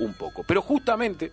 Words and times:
un 0.00 0.14
poco. 0.14 0.42
Pero 0.46 0.62
justamente 0.62 1.32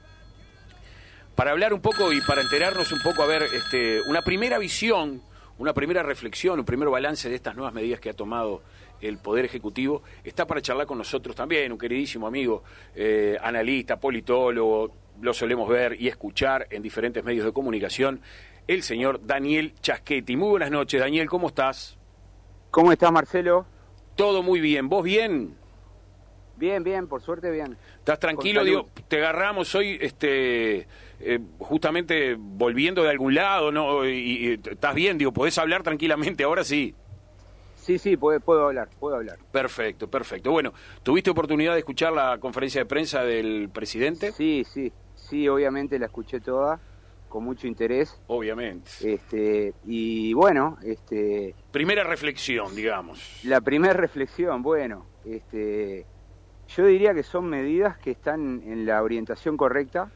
para 1.38 1.52
hablar 1.52 1.72
un 1.72 1.82
poco 1.82 2.12
y 2.12 2.22
para 2.22 2.42
enterarnos 2.42 2.92
un 2.92 3.00
poco, 3.04 3.22
a 3.22 3.28
ver, 3.28 3.44
este, 3.44 4.02
una 4.08 4.24
primera 4.24 4.58
visión, 4.58 5.22
una 5.60 5.72
primera 5.72 6.02
reflexión, 6.02 6.58
un 6.58 6.66
primer 6.66 6.90
balance 6.90 7.30
de 7.30 7.36
estas 7.36 7.56
nuevas 7.56 7.76
medidas 7.76 8.00
que 8.00 8.10
ha 8.10 8.14
tomado 8.14 8.64
el 9.02 9.20
Poder 9.20 9.46
Ejecutivo, 9.46 10.02
está 10.24 10.48
para 10.48 10.62
charlar 10.64 10.88
con 10.88 10.98
nosotros 10.98 11.36
también, 11.36 11.72
un 11.72 11.78
queridísimo 11.78 12.26
amigo, 12.26 12.64
eh, 12.96 13.38
analista, 13.40 14.00
politólogo, 14.00 14.92
lo 15.22 15.34
solemos 15.34 15.70
ver 15.70 16.02
y 16.02 16.08
escuchar 16.08 16.68
en 16.72 16.82
diferentes 16.82 17.24
medios 17.24 17.46
de 17.46 17.54
comunicación, 17.54 18.22
el 18.68 18.82
señor 18.82 19.24
Daniel 19.24 19.76
Chasquetti. 19.80 20.36
Muy 20.36 20.50
buenas 20.50 20.72
noches, 20.72 21.00
Daniel, 21.00 21.30
¿cómo 21.30 21.50
estás? 21.50 22.00
¿Cómo 22.72 22.92
estás, 22.92 23.12
Marcelo? 23.12 23.68
Todo 24.16 24.42
muy 24.42 24.60
bien, 24.60 24.90
¿vos 24.90 25.04
bien? 25.04 25.56
Bien, 26.58 26.84
bien, 26.84 27.08
por 27.08 27.22
suerte 27.22 27.52
bien. 27.52 27.78
¿Estás 28.00 28.20
tranquilo? 28.20 28.64
Digo, 28.64 28.88
te 29.08 29.18
agarramos 29.18 29.74
hoy, 29.76 29.98
este, 30.02 30.88
eh, 31.20 31.40
justamente 31.60 32.36
volviendo 32.38 33.04
de 33.04 33.12
algún 33.12 33.36
lado, 33.36 33.72
¿no? 33.72 34.08
Y, 34.08 34.60
¿Estás 34.64 34.96
bien? 34.96 35.20
Digo, 35.20 35.32
¿podés 35.32 35.58
hablar 35.60 35.84
tranquilamente? 35.84 36.44
Ahora 36.44 36.64
sí. 36.64 36.96
Sí, 37.76 38.00
sí, 38.00 38.18
puedo, 38.18 38.40
puedo 38.40 38.66
hablar, 38.66 38.90
puedo 39.00 39.16
hablar. 39.16 39.38
Perfecto, 39.52 40.10
perfecto. 40.10 40.52
Bueno, 40.52 40.74
¿tuviste 41.04 41.30
oportunidad 41.30 41.74
de 41.74 41.80
escuchar 41.80 42.12
la 42.12 42.40
conferencia 42.40 42.82
de 42.82 42.86
prensa 42.86 43.24
del 43.24 43.70
presidente? 43.70 44.32
Sí, 44.32 44.66
sí, 44.66 44.92
sí, 45.16 45.48
obviamente 45.48 46.00
la 46.00 46.08
escuché 46.08 46.40
toda 46.40 46.82
con 47.30 47.44
mucho 47.44 47.68
interés. 47.68 48.20
Obviamente. 48.28 48.90
Este, 49.04 49.74
y 49.86 50.34
bueno, 50.34 50.78
este... 50.84 51.54
Primera 51.72 52.04
reflexión, 52.04 52.76
digamos. 52.76 53.42
La 53.44 53.62
primera 53.62 53.94
reflexión, 54.08 54.64
bueno, 54.64 55.06
este 55.24 56.06
yo 56.68 56.86
diría 56.86 57.14
que 57.14 57.24
son 57.24 57.46
medidas 57.46 57.98
que 57.98 58.12
están 58.12 58.62
en 58.66 58.86
la 58.86 59.02
orientación 59.02 59.58
correcta, 59.58 60.12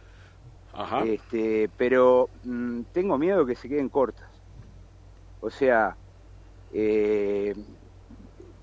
Este, 1.05 1.70
pero 1.78 2.30
mm, 2.44 2.81
tengo 2.94 3.17
miedo 3.17 3.45
que 3.45 3.56
se 3.56 3.67
queden 3.67 3.89
cortas. 3.89 4.30
O 5.42 5.50
sea, 5.50 5.98
eh, 6.72 7.56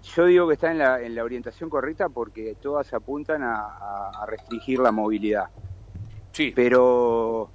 yo 0.03 0.25
digo 0.27 0.49
que 0.49 0.55
están 0.55 0.73
en 0.73 0.79
la, 0.79 1.03
en 1.03 1.15
la, 1.15 1.25
orientación 1.25 1.69
correcta 1.69 2.09
porque 2.09 2.57
todas 2.61 2.93
apuntan 2.95 3.43
a, 3.43 4.25
restringir 4.27 4.79
la 4.79 4.93
movilidad. 4.93 5.51
Sí. 6.33 6.53
Pero 6.55 7.51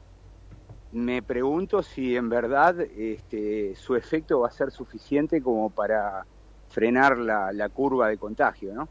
me 0.92 1.24
pregunto 1.24 1.82
si 1.82 2.16
en 2.16 2.30
verdad 2.30 2.80
este, 2.82 3.76
su 3.76 3.96
efecto 3.96 4.42
va 4.42 4.50
a 4.50 4.52
ser 4.52 4.72
suficiente 4.72 5.42
como 5.42 5.70
para 5.70 6.26
frenar 6.70 7.18
la, 7.18 7.52
la 7.52 7.70
curva 7.70 8.10
de 8.10 8.18
contagio, 8.18 8.74
¿no? 8.74 8.90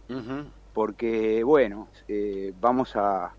Porque 0.72 1.42
bueno, 1.44 1.88
eh, 2.08 2.52
vamos 2.60 2.96
a 2.96 3.34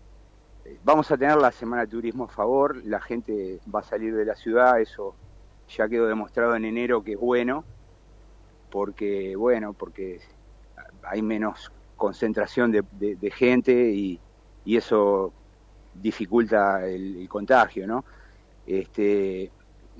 vamos 0.82 1.10
a 1.10 1.16
tener 1.16 1.36
la 1.36 1.52
semana 1.52 1.82
de 1.82 1.88
turismo 1.88 2.24
a 2.24 2.28
favor, 2.28 2.76
la 2.84 3.00
gente 3.00 3.60
va 3.72 3.80
a 3.80 3.82
salir 3.82 4.14
de 4.14 4.24
la 4.24 4.34
ciudad, 4.34 4.80
eso 4.80 5.14
ya 5.68 5.88
quedó 5.88 6.06
demostrado 6.06 6.56
en 6.56 6.64
enero 6.64 7.02
que 7.02 7.12
es 7.12 7.20
bueno, 7.20 7.64
porque 8.70 9.36
bueno, 9.36 9.72
porque 9.72 10.20
hay 11.02 11.22
menos 11.22 11.70
concentración 11.96 12.72
de, 12.72 13.30
gente 13.30 13.72
y, 13.72 14.20
eso 14.64 15.32
dificulta 15.94 16.86
el, 16.86 17.28
contagio, 17.28 17.86
¿no? 17.86 18.04
Este, 18.66 19.50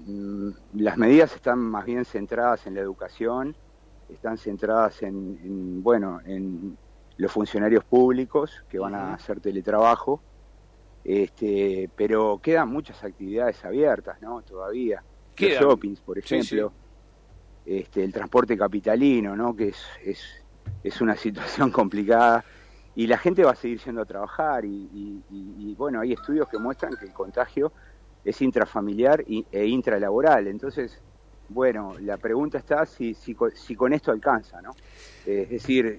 mm, 0.06 0.48
las 0.74 0.96
medidas 0.96 1.34
están 1.34 1.58
más 1.58 1.84
bien 1.84 2.04
centradas 2.04 2.66
en 2.66 2.74
la 2.74 2.80
educación, 2.80 3.54
están 4.08 4.38
centradas 4.38 5.02
en 5.02 5.82
bueno, 5.82 6.20
en 6.24 6.76
los 7.16 7.30
funcionarios 7.30 7.84
públicos 7.84 8.64
que 8.68 8.78
van 8.78 8.94
a 8.94 9.14
hacer 9.14 9.40
teletrabajo, 9.40 10.20
este, 11.04 11.90
pero 11.96 12.40
quedan 12.42 12.70
muchas 12.70 13.02
actividades 13.04 13.64
abiertas, 13.64 14.20
¿no? 14.20 14.42
Todavía. 14.42 15.02
Los 15.36 15.50
shoppings, 15.50 16.00
por 16.00 16.18
ejemplo, 16.18 16.72
Este, 17.66 18.04
el 18.04 18.12
transporte 18.12 18.56
capitalino, 18.58 19.34
¿no? 19.36 19.56
Que 19.56 19.68
es, 19.68 19.82
es, 20.04 20.20
es, 20.82 21.00
una 21.00 21.16
situación 21.24 21.70
complicada 21.70 22.44
y 22.94 23.06
la 23.06 23.18
gente 23.18 23.42
va 23.42 23.52
a 23.52 23.56
seguir 23.56 23.80
yendo 23.80 24.02
a 24.02 24.04
trabajar 24.04 24.64
y, 24.64 25.74
bueno, 25.76 26.00
hay 26.00 26.12
estudios 26.12 26.48
que 26.48 26.58
muestran 26.58 26.94
que 26.96 27.06
el 27.06 27.12
contagio 27.12 27.72
es 28.24 28.40
intrafamiliar 28.40 29.24
e 29.26 29.66
intralaboral, 29.66 30.46
entonces 30.46 31.02
bueno, 31.48 31.94
la 32.00 32.16
pregunta 32.16 32.58
está 32.58 32.86
si, 32.86 33.14
si, 33.14 33.36
si 33.54 33.76
con 33.76 33.92
esto 33.92 34.10
alcanza, 34.10 34.62
¿no? 34.62 34.70
es 35.26 35.50
decir, 35.50 35.98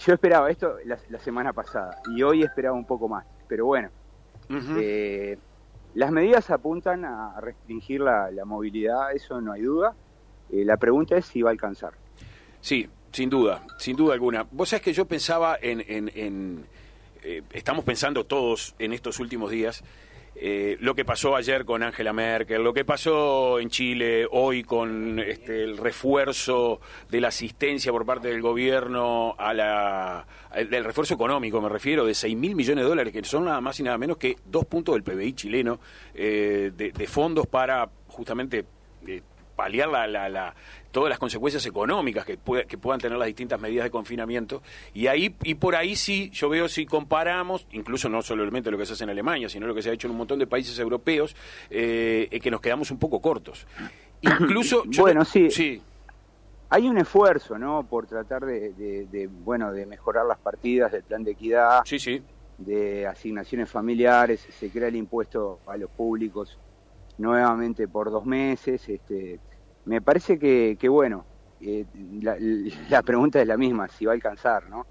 yo 0.00 0.14
esperaba 0.14 0.50
esto 0.50 0.76
la, 0.84 1.18
semana 1.18 1.52
pasada 1.52 2.00
y 2.16 2.22
hoy 2.22 2.42
esperaba 2.42 2.74
un 2.74 2.86
poco 2.86 3.08
más, 3.08 3.24
pero 3.48 3.66
bueno. 3.66 3.90
Eh, 4.78 5.38
las 5.94 6.10
medidas 6.10 6.50
apuntan 6.50 7.04
a 7.04 7.38
restringir 7.40 8.00
la, 8.00 8.30
movilidad, 8.44 9.12
eso 9.14 9.40
no 9.40 9.52
hay 9.52 9.62
duda. 9.62 9.94
Eh, 10.50 10.64
la 10.64 10.76
pregunta 10.76 11.16
es 11.16 11.26
si 11.26 11.42
va 11.42 11.50
a 11.50 11.52
alcanzar. 11.52 11.92
Sí, 12.60 12.88
sin 13.12 13.30
duda, 13.30 13.64
sin 13.78 13.96
duda 13.96 14.14
alguna. 14.14 14.46
Vos 14.50 14.70
sabés 14.70 14.82
que 14.82 14.92
yo 14.92 15.04
pensaba 15.04 15.56
en... 15.60 15.84
en, 15.86 16.66
eh, 17.22 17.42
estamos 17.52 17.84
pensando 17.84 18.24
todos 18.24 18.74
en 18.78 18.94
estos 18.94 19.20
últimos 19.20 19.50
días 19.50 19.84
eh, 20.36 20.76
lo 20.80 20.94
que 20.94 21.04
pasó 21.04 21.36
ayer 21.36 21.64
con 21.64 21.82
Angela 21.82 22.12
Merkel, 22.12 22.62
lo 22.62 22.72
que 22.72 22.84
pasó 22.84 23.58
en 23.58 23.68
Chile 23.68 24.26
hoy 24.30 24.62
con 24.62 25.18
este, 25.18 25.64
el 25.64 25.76
refuerzo 25.76 26.80
de 27.08 27.20
la 27.20 27.28
asistencia 27.28 27.92
por 27.92 28.06
parte 28.06 28.28
del 28.28 28.40
gobierno 28.40 29.34
a 29.38 29.52
la 29.52 30.26
del 30.54 30.84
refuerzo 30.84 31.14
económico, 31.14 31.60
me 31.60 31.68
refiero, 31.68 32.04
de 32.04 32.14
6 32.14 32.36
mil 32.36 32.56
millones 32.56 32.84
de 32.84 32.88
dólares, 32.88 33.12
que 33.12 33.22
son 33.24 33.44
nada 33.44 33.60
más 33.60 33.78
y 33.78 33.84
nada 33.84 33.98
menos 33.98 34.16
que 34.16 34.36
dos 34.44 34.64
puntos 34.66 34.94
del 34.94 35.04
PBI 35.04 35.32
chileno 35.34 35.78
eh, 36.14 36.72
de, 36.74 37.06
fondos 37.06 37.46
para 37.46 37.88
justamente 38.08 38.64
eh, 39.06 39.22
paliar 39.60 39.90
la, 39.90 40.06
la, 40.06 40.54
todas 40.90 41.10
las 41.10 41.18
consecuencias 41.18 41.66
económicas 41.66 42.24
que, 42.24 42.38
que 42.66 42.78
puedan 42.78 42.98
tener 42.98 43.18
las 43.18 43.26
distintas 43.26 43.60
medidas 43.60 43.84
de 43.84 43.90
confinamiento. 43.90 44.62
Y 44.94 45.06
ahí 45.06 45.36
y 45.42 45.54
por 45.56 45.76
ahí 45.76 45.96
sí, 45.96 46.30
yo 46.30 46.48
veo 46.48 46.66
si 46.66 46.86
comparamos, 46.86 47.66
incluso 47.72 48.08
no 48.08 48.22
solamente 48.22 48.70
lo 48.70 48.78
que 48.78 48.86
se 48.86 48.94
hace 48.94 49.04
en 49.04 49.10
Alemania, 49.10 49.50
sino 49.50 49.66
lo 49.66 49.74
que 49.74 49.82
se 49.82 49.90
ha 49.90 49.92
hecho 49.92 50.06
en 50.06 50.12
un 50.12 50.16
montón 50.16 50.38
de 50.38 50.46
países 50.46 50.78
europeos, 50.78 51.36
eh, 51.68 52.40
que 52.42 52.50
nos 52.50 52.62
quedamos 52.62 52.90
un 52.90 52.98
poco 52.98 53.20
cortos. 53.20 53.66
Incluso... 54.22 54.84
bueno, 54.96 55.26
sí. 55.26 55.50
sí. 55.50 55.82
Hay 56.70 56.88
un 56.88 56.96
esfuerzo, 56.96 57.58
¿no?, 57.58 57.82
por 57.82 58.06
tratar 58.06 58.46
de, 58.46 59.28
bueno, 59.44 59.72
de 59.72 59.84
mejorar 59.84 60.24
las 60.24 60.38
partidas 60.38 60.90
del 60.92 61.02
plan 61.02 61.22
de 61.22 61.32
equidad. 61.32 61.82
Sí, 61.84 61.98
sí. 61.98 62.22
De 62.56 63.06
asignaciones 63.06 63.68
familiares, 63.68 64.40
se 64.58 64.70
crea 64.70 64.88
el 64.88 64.96
impuesto 64.96 65.58
a 65.66 65.76
los 65.76 65.90
públicos 65.90 66.56
nuevamente 67.18 67.86
por 67.88 68.10
dos 68.10 68.24
meses, 68.24 68.88
este, 68.88 69.38
me 69.84 70.00
parece 70.00 70.38
que, 70.38 70.88
bueno, 70.88 71.24
eh, 71.60 71.84
la, 72.90 73.02
pregunta 73.02 73.40
es 73.40 73.46
la 73.46 73.56
misma, 73.56 73.88
si 73.88 74.06
va 74.06 74.12
a 74.12 74.14
alcanzar, 74.14 74.68
¿no? 74.68 74.86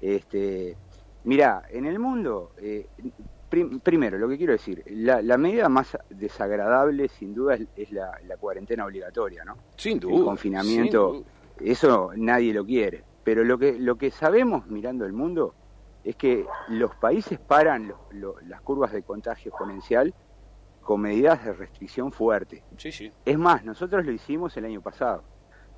Este, 0.00 0.76
mira, 1.24 1.62
en 1.70 1.86
el 1.86 1.98
mundo, 1.98 2.52
eh, 2.58 2.86
primero, 3.82 4.18
lo 4.18 4.28
que 4.28 4.36
quiero 4.36 4.52
decir, 4.52 4.82
la, 4.88 5.36
medida 5.38 5.68
más 5.68 5.96
desagradable, 6.10 7.08
sin 7.08 7.34
duda, 7.34 7.56
es, 7.76 7.92
la, 7.92 8.18
cuarentena 8.38 8.84
obligatoria, 8.84 9.44
¿no? 9.44 9.56
Sin 9.76 10.00
duda. 10.00 10.16
El 10.16 10.24
confinamiento, 10.24 11.24
eso 11.60 12.10
nadie 12.16 12.52
lo 12.52 12.64
quiere. 12.64 13.04
Pero 13.24 13.44
lo 13.44 13.56
que, 13.56 13.78
lo 13.78 13.96
que 13.96 14.10
sabemos 14.10 14.66
mirando 14.66 15.04
el 15.04 15.12
mundo 15.12 15.54
es 16.02 16.16
que 16.16 16.44
los 16.68 16.94
países 16.96 17.38
paran 17.38 17.92
las 18.46 18.60
curvas 18.62 18.92
de 18.92 19.02
contagio 19.02 19.50
exponencial 19.50 20.12
con 20.82 21.00
medidas 21.00 21.44
de 21.44 21.52
restricción 21.52 22.12
fuerte. 22.12 22.62
Sí, 22.76 22.92
sí. 22.92 23.12
Es 23.24 23.38
más, 23.38 23.64
nosotros 23.64 24.04
lo 24.04 24.12
hicimos 24.12 24.56
el 24.56 24.64
año 24.64 24.80
pasado, 24.80 25.22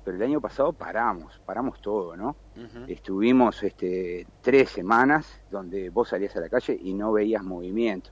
pero 0.03 0.17
el 0.17 0.23
año 0.23 0.41
pasado 0.41 0.73
paramos, 0.73 1.41
paramos 1.45 1.81
todo, 1.81 2.15
¿no? 2.15 2.35
Estuvimos 2.87 3.63
este, 3.63 4.27
tres 4.41 4.69
semanas 4.69 5.41
donde 5.49 5.89
vos 5.89 6.09
salías 6.09 6.35
a 6.35 6.39
la 6.39 6.49
calle 6.49 6.77
y 6.79 6.93
no 6.93 7.11
veías 7.11 7.43
movimiento. 7.43 8.11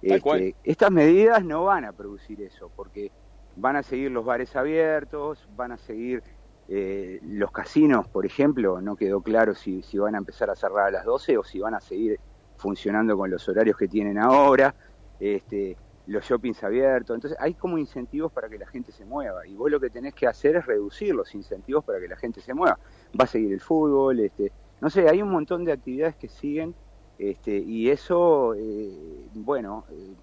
Este, 0.00 0.56
estas 0.64 0.90
medidas 0.90 1.44
no 1.44 1.64
van 1.64 1.84
a 1.84 1.92
producir 1.92 2.40
eso, 2.42 2.70
porque 2.74 3.12
van 3.56 3.76
a 3.76 3.82
seguir 3.82 4.10
los 4.10 4.24
bares 4.24 4.56
abiertos, 4.56 5.48
van 5.54 5.72
a 5.72 5.78
seguir 5.78 6.22
eh, 6.68 7.20
los 7.22 7.52
casinos, 7.52 8.08
por 8.08 8.24
ejemplo, 8.24 8.80
no 8.80 8.96
quedó 8.96 9.20
claro 9.20 9.54
si, 9.54 9.82
si 9.82 9.98
van 9.98 10.14
a 10.14 10.18
empezar 10.18 10.50
a 10.50 10.56
cerrar 10.56 10.88
a 10.88 10.90
las 10.90 11.04
12 11.04 11.36
o 11.38 11.44
si 11.44 11.58
van 11.60 11.74
a 11.74 11.80
seguir 11.80 12.18
funcionando 12.56 13.16
con 13.16 13.30
los 13.30 13.46
horarios 13.48 13.76
que 13.76 13.88
tienen 13.88 14.18
ahora. 14.18 14.74
Este, 15.20 15.76
los 16.06 16.24
shoppings 16.24 16.62
abiertos. 16.64 17.14
Entonces 17.14 17.38
hay 17.40 17.54
como 17.54 17.78
incentivos 17.78 18.32
para 18.32 18.48
que 18.48 18.58
la 18.58 18.66
gente 18.66 18.92
se 18.92 19.04
mueva 19.04 19.46
y 19.46 19.54
vos 19.54 19.70
lo 19.70 19.80
que 19.80 19.90
tenés 19.90 20.14
que 20.14 20.26
hacer 20.26 20.56
es 20.56 20.66
reducir 20.66 21.14
los 21.14 21.34
incentivos 21.34 21.84
para 21.84 22.00
que 22.00 22.08
la 22.08 22.16
gente 22.16 22.40
se 22.40 22.54
mueva. 22.54 22.78
Va 23.18 23.24
a 23.24 23.28
seguir 23.28 23.52
el 23.52 23.60
fútbol, 23.60 24.20
este, 24.20 24.52
no 24.80 24.90
sé, 24.90 25.08
hay 25.08 25.22
un 25.22 25.30
montón 25.30 25.64
de 25.64 25.72
actividades 25.72 26.16
que 26.16 26.28
siguen 26.28 26.74
este, 27.22 27.56
y 27.56 27.88
eso, 27.88 28.52
eh, 28.54 29.28
bueno, 29.34 29.84
eh, 29.92 30.14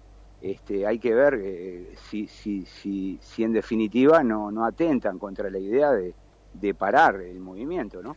este, 0.42 0.86
hay 0.86 0.98
que 0.98 1.14
ver 1.14 1.40
eh, 1.42 1.94
si, 1.96 2.26
si, 2.26 2.66
si, 2.66 3.18
si 3.22 3.42
en 3.42 3.54
definitiva 3.54 4.22
no, 4.22 4.50
no 4.50 4.66
atentan 4.66 5.18
contra 5.18 5.48
la 5.48 5.58
idea 5.58 5.92
de, 5.92 6.14
de 6.52 6.74
parar 6.74 7.20
el 7.22 7.40
movimiento, 7.40 8.02
¿no? 8.02 8.16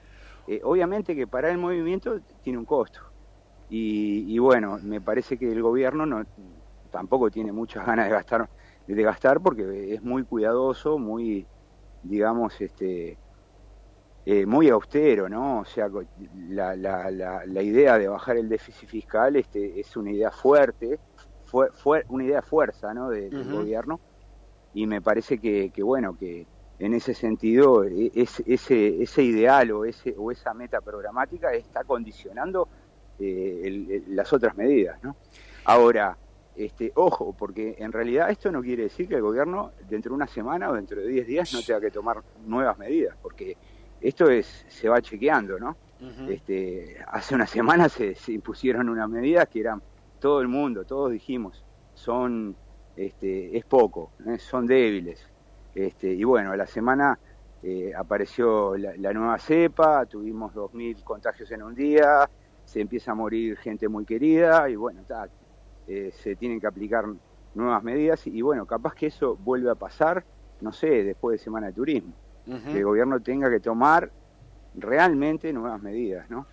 obviamente 0.63 1.15
que 1.15 1.25
parar 1.25 1.51
el 1.51 1.57
movimiento 1.57 2.19
tiene 2.43 2.59
un 2.59 2.65
costo 2.65 2.99
Y, 3.69 4.37
bueno, 4.39 4.77
me 4.83 4.99
parece 4.99 5.37
que 5.37 5.49
el 5.49 5.61
gobierno 5.61 6.05
no 6.05 6.25
tampoco 6.93 7.31
tiene 7.31 7.51
muchas 7.51 7.85
ganas 7.85 8.05
de 8.05 8.11
gastar 8.11 8.49
de 8.85 9.01
gastar 9.01 9.41
porque 9.41 9.93
es 9.95 10.03
muy 10.03 10.23
cuidadoso, 10.23 10.99
muy 10.99 11.47
digamos 12.03 12.61
este 12.61 13.17
eh, 14.25 14.45
muy 14.45 14.69
austero, 14.69 15.27
¿no? 15.27 15.61
O 15.61 15.65
sea, 15.65 15.89
la, 16.49 16.75
la, 16.75 17.09
la, 17.11 17.61
idea 17.61 17.97
de 17.97 18.07
bajar 18.07 18.37
el 18.37 18.47
déficit 18.47 18.87
fiscal 18.87 19.35
este, 19.35 19.79
es 19.81 19.97
una 19.97 20.11
idea 20.11 20.31
fuerte, 20.31 20.99
fue, 21.45 21.71
fue 21.71 22.05
una 22.07 22.23
idea 22.23 22.41
fuerza, 22.41 22.93
¿no? 22.93 23.09
del 23.09 23.51
gobierno 23.51 23.99
y 24.73 24.87
me 24.87 25.01
parece 25.01 25.39
que, 25.39 25.71
que, 25.71 25.83
bueno, 25.83 26.17
que 26.17 26.47
en 26.79 26.93
ese 26.93 27.13
sentido 27.13 27.83
e, 27.83 28.11
es, 28.15 28.41
ese, 28.45 29.03
ese 29.03 29.23
ideal 29.23 29.71
o, 29.71 29.83
ese, 29.83 30.15
o 30.17 30.31
esa 30.31 30.53
meta 30.53 30.79
programática 30.79 31.51
está 31.53 31.83
condicionando 31.83 32.69
eh, 33.19 34.03
las 34.07 34.31
otras 34.31 34.55
medidas, 34.55 35.03
¿no? 35.03 35.15
Ahora, 35.65 36.17
este, 36.55 36.91
ojo, 36.95 37.35
porque 37.37 37.75
en 37.79 37.91
realidad 37.91 38.29
esto 38.29 38.51
no 38.51 38.61
quiere 38.61 38.83
decir 38.83 39.07
que 39.07 39.15
el 39.15 39.21
gobierno 39.21 39.71
dentro 39.89 40.11
de 40.11 40.15
una 40.15 40.27
semana 40.27 40.69
o 40.69 40.73
dentro 40.73 41.01
de 41.01 41.07
10 41.07 41.27
días 41.27 41.53
no 41.53 41.61
tenga 41.61 41.81
que 41.81 41.91
tomar 41.91 42.21
nuevas 42.45 42.77
medidas, 42.77 43.17
porque 43.21 43.57
esto 44.01 44.29
es 44.29 44.65
se 44.67 44.89
va 44.89 45.01
chequeando, 45.01 45.59
¿no? 45.59 45.75
este, 46.27 46.97
hace 47.07 47.35
una 47.35 47.47
semana 47.47 47.89
se, 47.89 48.15
impusieron 48.27 48.89
unas 48.89 49.09
medidas 49.09 49.47
que 49.47 49.61
eran 49.61 49.81
todo 50.19 50.41
el 50.41 50.47
mundo, 50.47 50.85
todos 50.85 51.11
dijimos, 51.11 51.63
son 51.93 52.55
este, 52.95 53.57
es 53.57 53.65
poco, 53.65 54.11
¿eh? 54.27 54.37
son 54.37 54.67
débiles. 54.67 55.27
Este, 55.73 56.13
y 56.13 56.23
bueno, 56.23 56.51
a 56.51 56.57
la 56.57 56.67
semana 56.67 57.17
eh, 57.63 57.91
apareció 57.97 58.77
la, 58.77 59.13
nueva 59.13 59.37
cepa, 59.39 60.05
tuvimos 60.05 60.53
2.000 60.53 61.03
contagios 61.03 61.51
en 61.51 61.63
un 61.63 61.73
día, 61.73 62.29
se 62.63 62.81
empieza 62.81 63.11
a 63.11 63.15
morir 63.15 63.57
gente 63.57 63.87
muy 63.87 64.05
querida 64.05 64.69
y 64.69 64.75
bueno, 64.75 65.01
eh, 65.87 66.11
se 66.13 66.35
tienen 66.35 66.59
que 66.59 66.67
aplicar 66.67 67.05
nuevas 67.55 67.83
medidas 67.83 68.25
y 68.27 68.41
bueno, 68.41 68.65
capaz 68.65 68.95
que 68.95 69.07
eso 69.07 69.35
vuelve 69.35 69.69
a 69.69 69.75
pasar, 69.75 70.23
no 70.61 70.71
sé, 70.71 71.03
después 71.03 71.39
de 71.39 71.43
Semana 71.43 71.67
de 71.67 71.73
Turismo 71.73 72.13
que 72.45 72.77
el 72.77 72.83
gobierno 72.83 73.21
tenga 73.21 73.49
que 73.49 73.59
tomar 73.59 74.11
realmente 74.75 75.53
nuevas 75.53 75.81
medidas, 75.81 76.29
¿no? 76.29 76.45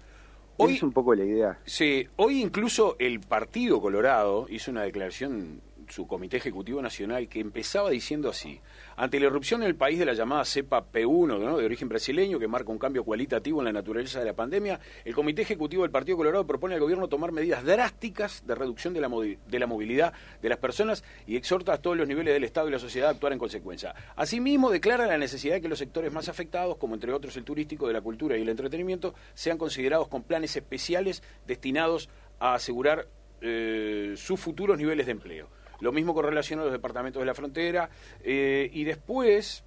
Hoy, 0.56 0.75
es 0.75 0.82
un 0.82 0.93
poco 0.93 1.15
la 1.15 1.25
idea. 1.25 1.59
Sí, 1.65 2.06
hoy 2.17 2.43
incluso 2.43 2.97
el 2.99 3.21
Partido 3.21 3.81
Colorado 3.81 4.47
hizo 4.50 4.71
una 4.71 4.82
declaración 4.82 5.62
su 5.91 6.07
Comité 6.07 6.37
Ejecutivo 6.37 6.81
Nacional, 6.81 7.29
que 7.29 7.41
empezaba 7.41 7.91
diciendo 7.91 8.29
así, 8.29 8.61
ante 8.97 9.19
la 9.21 9.27
irrupción 9.27 9.63
en 9.63 9.69
el 9.69 9.75
país 9.75 9.99
de 9.99 10.05
la 10.05 10.13
llamada 10.13 10.45
cepa 10.45 10.85
P1, 10.91 11.59
de 11.59 11.65
origen 11.65 11.89
brasileño, 11.89 12.39
que 12.39 12.49
marca 12.49 12.71
un 12.71 12.79
cambio 12.79 13.05
cualitativo 13.05 13.61
en 13.61 13.67
la 13.67 13.73
naturaleza 13.73 14.19
de 14.19 14.27
la 14.27 14.35
pandemia, 14.35 14.81
el 15.05 15.15
Comité 15.15 15.43
Ejecutivo 15.43 15.83
del 15.83 15.91
Partido 15.91 16.17
Colorado 16.17 16.47
propone 16.47 16.75
al 16.75 16.81
gobierno 16.81 17.09
tomar 17.09 17.33
medidas 17.33 17.65
drásticas 17.65 18.47
de 18.47 18.55
reducción 18.55 18.95
de 18.95 19.01
la, 19.01 19.09
de 19.09 19.59
la 19.59 19.67
movilidad 19.67 20.13
de 20.41 20.49
las 20.49 20.59
personas 20.59 21.05
y 21.27 21.37
exhorta 21.37 21.75
a 21.75 21.79
todos 21.79 21.97
los 21.97 22.09
niveles 22.09 22.35
del 22.35 22.45
Estado 22.45 22.69
y 22.69 22.73
la 22.73 22.79
sociedad 22.79 23.09
a 23.09 23.13
actuar 23.13 23.33
en 23.33 23.39
consecuencia. 23.39 23.95
Asimismo, 24.17 24.71
declara 24.71 25.07
la 25.07 25.19
necesidad 25.19 25.55
de 25.55 25.61
que 25.61 25.69
los 25.69 25.79
sectores 25.79 26.13
más 26.13 26.29
afectados, 26.29 26.77
como 26.77 26.95
entre 26.95 27.13
otros 27.13 27.37
el 27.37 27.45
turístico, 27.45 27.87
de 27.87 27.93
la 27.93 28.01
cultura 28.01 28.37
y 28.37 28.43
el 28.43 28.49
entretenimiento, 28.49 29.15
sean 29.35 29.59
considerados 29.59 30.09
con 30.09 30.23
planes 30.23 30.57
especiales 30.57 31.23
destinados 31.47 32.09
a 32.39 32.55
asegurar 32.55 33.07
eh, 33.41 34.15
sus 34.17 34.39
futuros 34.39 34.77
niveles 34.79 35.07
de 35.07 35.13
empleo. 35.13 35.49
Lo 35.81 35.93
mismo 35.93 36.15
con 36.15 36.25
relación 36.25 36.61
a 36.61 36.65
los 36.65 36.73
departamentos 36.73 37.21
de 37.21 37.27
la 37.27 37.35
frontera. 37.35 37.91
Eh, 38.23 38.71
y 38.73 38.85
después, 38.85 39.65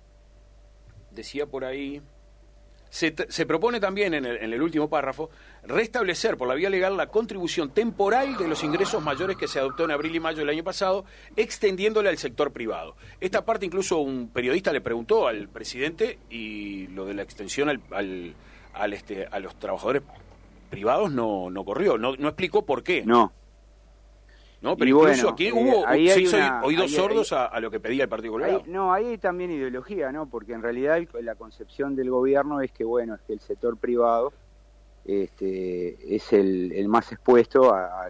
decía 1.11 1.45
por 1.45 1.65
ahí, 1.65 2.01
se, 2.93 3.11
propone 3.47 3.79
también 3.79 4.13
en 4.13 4.23
el, 4.23 4.61
último 4.61 4.87
párrafo 4.87 5.31
restablecer 5.63 6.37
por 6.37 6.47
la 6.47 6.53
vía 6.53 6.69
legal 6.69 6.95
la 6.95 7.07
contribución 7.07 7.71
temporal 7.71 8.37
de 8.37 8.47
los 8.47 8.63
ingresos 8.63 9.01
mayores 9.01 9.35
que 9.35 9.47
se 9.47 9.57
adoptó 9.57 9.85
en 9.85 9.91
abril 9.91 10.15
y 10.15 10.19
mayo 10.19 10.37
del 10.37 10.49
año 10.49 10.63
pasado, 10.63 11.03
extendiéndole 11.35 12.09
al 12.09 12.19
sector 12.19 12.53
privado. 12.53 12.95
Esta 13.19 13.45
parte 13.45 13.65
incluso 13.65 13.97
un 13.97 14.29
periodista 14.29 14.71
le 14.71 14.79
preguntó 14.79 15.25
al 15.25 15.49
presidente 15.49 16.19
y 16.29 16.85
lo 16.89 17.05
de 17.05 17.15
la 17.15 17.23
extensión 17.23 17.67
al, 17.69 17.81
al, 18.73 18.93
este, 18.93 19.25
a 19.25 19.39
los 19.39 19.57
trabajadores 19.57 20.03
privados 20.69 21.11
no, 21.11 21.49
no 21.49 21.65
corrió, 21.65 21.97
no, 21.97 22.15
no 22.15 22.27
explicó 22.27 22.63
por 22.63 22.83
qué. 22.83 23.03
No. 23.03 23.33
¿No? 24.63 24.77
Pero 24.77 24.97
incluso 24.97 25.29
aquí 25.29 25.47
eh, 25.47 25.53
hubo 25.53 25.83
oídos 26.63 26.91
sordos 26.91 27.33
a, 27.33 27.59
lo 27.59 27.69
que 27.69 27.81
pedía 27.81 28.03
el 28.03 28.09
Partido 28.09 28.31
Colorado. 28.31 28.63
no, 28.65 28.93
ahí 28.93 29.07
hay 29.07 29.17
también 29.17 29.51
ideología, 29.51 30.11
¿no? 30.13 30.25
Porque 30.27 30.53
en 30.53 30.61
realidad 30.61 30.99
la 31.21 31.35
concepción 31.35 31.95
del 31.95 32.09
gobierno 32.09 32.61
es 32.61 32.71
que, 32.71 32.85
bueno, 32.85 33.13
es 33.15 33.21
que 33.21 33.33
el 33.33 33.41
sector 33.41 33.75
privado 33.75 34.31
este, 35.03 36.15
es 36.15 36.31
el, 36.31 36.87
más 36.87 37.11
expuesto 37.11 37.73
a, 37.73 38.09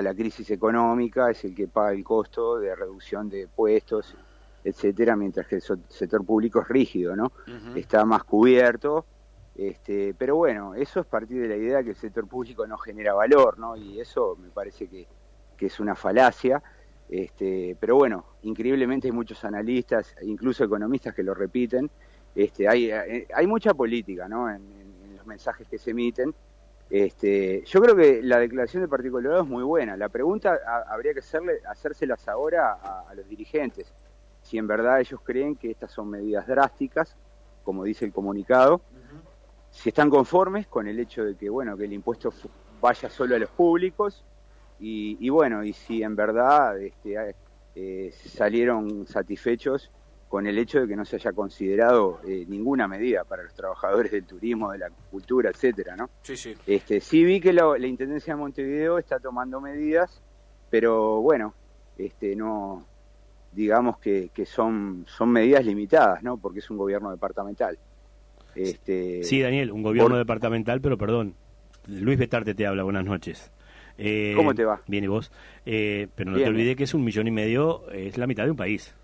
la 0.00 0.14
crisis 0.14 0.50
económica, 0.50 1.30
es 1.30 1.44
el 1.44 1.54
que 1.54 1.68
paga 1.68 1.92
el 1.92 2.02
costo 2.02 2.58
de 2.58 2.74
reducción 2.74 3.28
de 3.28 3.46
puestos, 3.46 4.16
etcétera, 4.64 5.14
mientras 5.14 5.46
que 5.46 5.56
el 5.56 5.62
sector 5.62 6.24
público 6.24 6.62
es 6.62 6.68
rígido, 6.68 7.14
¿no? 7.14 7.32
Está 7.74 8.04
más 8.06 8.24
cubierto. 8.24 9.04
Este, 9.54 10.14
pero 10.18 10.36
bueno, 10.36 10.74
eso 10.74 11.00
es 11.00 11.06
partir 11.06 11.40
de 11.40 11.48
la 11.48 11.56
idea 11.56 11.82
que 11.82 11.90
el 11.90 11.96
sector 11.96 12.26
público 12.26 12.66
no 12.66 12.76
genera 12.78 13.14
valor, 13.14 13.58
¿no? 13.58 13.76
Y 13.76 14.00
eso 14.00 14.36
me 14.40 14.48
parece 14.48 14.86
que, 14.86 15.06
que 15.56 15.66
es 15.66 15.80
una 15.80 15.94
falacia. 15.94 16.62
Este, 17.08 17.76
pero 17.78 17.96
bueno, 17.96 18.24
increíblemente 18.42 19.08
hay 19.08 19.12
muchos 19.12 19.44
analistas, 19.44 20.14
incluso 20.22 20.64
economistas 20.64 21.14
que 21.14 21.22
lo 21.22 21.34
repiten. 21.34 21.90
Este, 22.34 22.68
hay, 22.68 22.90
eh, 22.90 23.26
hay 23.34 23.46
mucha 23.46 23.72
política 23.72 24.28
¿no? 24.28 24.50
en, 24.50 24.62
los 25.16 25.26
mensajes 25.26 25.66
que 25.68 25.78
se 25.78 25.90
emiten. 25.90 26.34
Este, 26.88 27.64
yo 27.64 27.80
creo 27.80 27.96
que 27.96 28.22
la 28.22 28.38
declaración 28.38 28.82
de 28.82 28.88
Partido 28.88 29.12
Colorado 29.12 29.42
es 29.42 29.48
muy 29.48 29.64
buena. 29.64 29.96
La 29.96 30.08
pregunta 30.08 30.58
habría 30.88 31.12
que 31.12 31.20
hacerle, 31.20 31.60
hacérselas 31.68 32.28
ahora 32.28 32.74
a, 32.74 33.14
los 33.14 33.28
dirigentes. 33.28 33.92
Si 34.42 34.58
en 34.58 34.66
verdad 34.66 35.00
ellos 35.00 35.20
creen 35.24 35.56
que 35.56 35.70
estas 35.70 35.90
son 35.90 36.10
medidas 36.10 36.46
drásticas, 36.46 37.16
como 37.64 37.82
dice 37.82 38.04
el 38.04 38.12
comunicado, 38.12 38.80
si 39.70 39.88
están 39.88 40.08
conformes 40.08 40.68
con 40.68 40.86
el 40.86 41.00
hecho 41.00 41.24
de 41.24 41.34
que, 41.34 41.50
bueno, 41.50 41.76
que 41.76 41.84
el 41.84 41.92
impuesto 41.92 42.32
vaya 42.80 43.10
solo 43.10 43.34
a 43.34 43.38
los 43.38 43.50
públicos, 43.50 44.24
y, 44.78 45.28
bueno, 45.28 45.64
y 45.64 45.72
si 45.72 46.02
en 46.02 46.14
verdad 46.14 46.78
este, 46.80 47.34
eh, 47.74 48.12
salieron 48.12 49.06
satisfechos 49.06 49.90
con 50.28 50.46
el 50.46 50.58
hecho 50.58 50.80
de 50.80 50.88
que 50.88 50.96
no 50.96 51.04
se 51.04 51.16
haya 51.16 51.32
considerado 51.32 52.20
eh, 52.26 52.44
ninguna 52.48 52.88
medida 52.88 53.24
para 53.24 53.44
los 53.44 53.54
trabajadores 53.54 54.10
del 54.10 54.24
turismo, 54.24 54.72
de 54.72 54.78
la 54.78 54.90
cultura, 55.10 55.50
etcétera, 55.50 55.96
¿no? 55.96 56.10
Sí, 56.22 56.36
sí. 56.36 56.54
Este, 56.66 57.00
sí 57.00 57.24
vi 57.24 57.40
que 57.40 57.52
la, 57.52 57.78
Intendencia 57.78 58.34
de 58.34 58.40
Montevideo 58.40 58.98
está 58.98 59.18
tomando 59.20 59.60
medidas, 59.60 60.20
pero 60.68 61.20
bueno, 61.22 61.54
este, 61.96 62.34
no, 62.34 62.84
digamos 63.52 63.98
que, 63.98 64.30
que 64.34 64.44
son, 64.44 65.04
son 65.06 65.30
medidas 65.30 65.64
limitadas, 65.64 66.22
¿no? 66.22 66.36
Porque 66.36 66.58
es 66.58 66.70
un 66.70 66.76
gobierno 66.76 67.10
departamental. 67.10 67.78
Este, 68.56 69.22
sí, 69.22 69.40
Daniel, 69.40 69.70
un 69.70 69.82
gobierno 69.82 70.16
departamental, 70.16 70.80
pero 70.80 70.96
perdón, 70.98 71.34
Luis 71.86 72.18
Betarte 72.18 72.54
te 72.54 72.66
habla, 72.66 72.82
buenas 72.82 73.04
noches. 73.04 73.52
Eh, 73.98 74.34
¿Cómo 74.36 74.54
te 74.54 74.64
va? 74.64 74.80
Bien, 74.86 75.04
y 75.04 75.06
vos. 75.06 75.32
Eh, 75.64 76.08
pero 76.14 76.30
no 76.30 76.38
te 76.38 76.46
olvides 76.46 76.76
que 76.76 76.84
es 76.84 76.94
un 76.94 77.04
millón 77.04 77.26
y 77.26 77.30
medio, 77.30 77.90
es 77.90 78.18
la 78.18 78.26
mitad 78.26 78.44
de 78.44 78.50
un 78.50 78.56
país. 78.56 78.94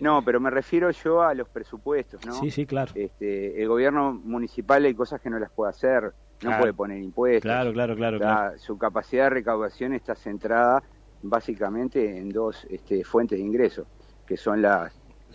No, 0.00 0.24
pero 0.24 0.40
me 0.40 0.50
refiero 0.50 0.90
yo 0.90 1.22
a 1.22 1.32
los 1.32 1.48
presupuestos, 1.48 2.26
¿no? 2.26 2.32
Sí, 2.32 2.50
sí, 2.50 2.66
claro. 2.66 2.90
Este, 2.96 3.62
el 3.62 3.68
gobierno 3.68 4.12
municipal 4.12 4.84
hay 4.84 4.94
cosas 4.94 5.20
que 5.20 5.30
no 5.30 5.38
las 5.38 5.52
puede 5.52 5.70
hacer, 5.70 6.12
no 6.42 6.58
puede 6.58 6.74
poner 6.74 7.00
impuestos. 7.00 7.42
Claro, 7.42 7.72
claro, 7.72 7.94
claro, 7.94 8.18
Su 8.58 8.76
capacidad 8.76 9.24
de 9.24 9.30
recaudación 9.30 9.92
está 9.92 10.16
centrada 10.16 10.82
básicamente 11.22 12.18
en 12.18 12.30
dos 12.30 12.66
este, 12.68 13.04
fuentes 13.04 13.38
de 13.38 13.44
ingresos, 13.44 13.86
que 14.26 14.36
son 14.36 14.60
la, 14.60 14.90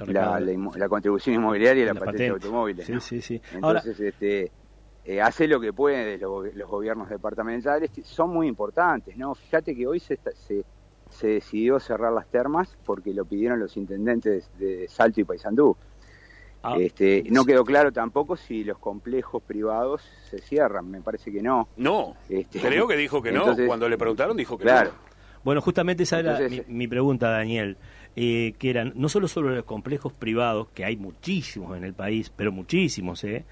la, 0.05 0.89
contribución 0.89 1.35
inmobiliaria 1.35 1.83
y 1.83 1.85
la, 1.85 1.93
patente, 1.93 2.23
de 2.23 2.29
automóviles. 2.29 2.85
Sí, 2.85 2.99
sí, 2.99 3.21
sí. 3.21 3.41
Entonces, 3.53 3.97
este, 3.99 4.51
eh, 5.07 5.21
hace 5.21 5.47
lo 5.47 5.61
que 5.61 5.71
puede 5.71 6.17
los, 6.17 6.53
los 6.53 6.69
gobiernos 6.69 7.09
departamentales, 7.09 7.89
son 8.03 8.29
muy 8.29 8.45
importantes, 8.45 9.15
¿no? 9.15 9.33
Fíjate 9.35 9.73
que 9.73 9.87
hoy 9.87 10.01
se, 10.01 10.19
se, 10.35 10.65
se, 11.09 11.27
decidió 11.27 11.79
cerrar 11.79 12.11
las 12.11 12.27
termas 12.27 12.77
porque 12.85 13.13
lo 13.13 13.23
pidieron 13.23 13.57
los 13.57 13.77
intendentes 13.77 14.51
de 14.59 14.85
Salto 14.89 15.21
y 15.21 15.23
Paysandú. 15.23 15.77
Ah, 16.61 16.75
este, 16.77 17.23
no 17.29 17.45
quedó 17.45 17.63
claro 17.63 17.93
tampoco 17.93 18.35
si 18.35 18.65
los 18.65 18.79
complejos 18.79 19.41
privados 19.43 20.01
se 20.29 20.39
cierran, 20.39 20.91
me 20.91 20.99
parece 20.99 21.31
que 21.31 21.41
no. 21.41 21.69
No, 21.77 22.17
este, 22.27 22.59
creo 22.59 22.85
que 22.85 22.97
dijo 22.97 23.21
que 23.21 23.31
no, 23.31 23.55
cuando 23.65 23.87
le 23.87 23.97
preguntaron 23.97 24.35
dijo 24.35 24.57
que 24.57 24.63
claro. 24.63 24.91
Bueno, 25.41 25.61
justamente 25.61 26.03
esa 26.03 26.19
era 26.19 26.37
mi, 26.67 26.89
pregunta, 26.89 27.29
Daniel, 27.29 27.77
eh, 28.17 28.55
que 28.59 28.69
eran 28.69 28.91
no 28.97 29.07
solo 29.07 29.29
sobre 29.29 29.55
los 29.55 29.63
complejos 29.63 30.11
privados, 30.11 30.67
que 30.73 30.83
hay 30.83 30.97
muchísimos 30.97 31.77
en 31.77 31.85
el 31.85 31.93
país, 31.93 32.29
pero 32.35 32.51
muchísimos, 32.51 33.23
¿eh? 33.23 33.45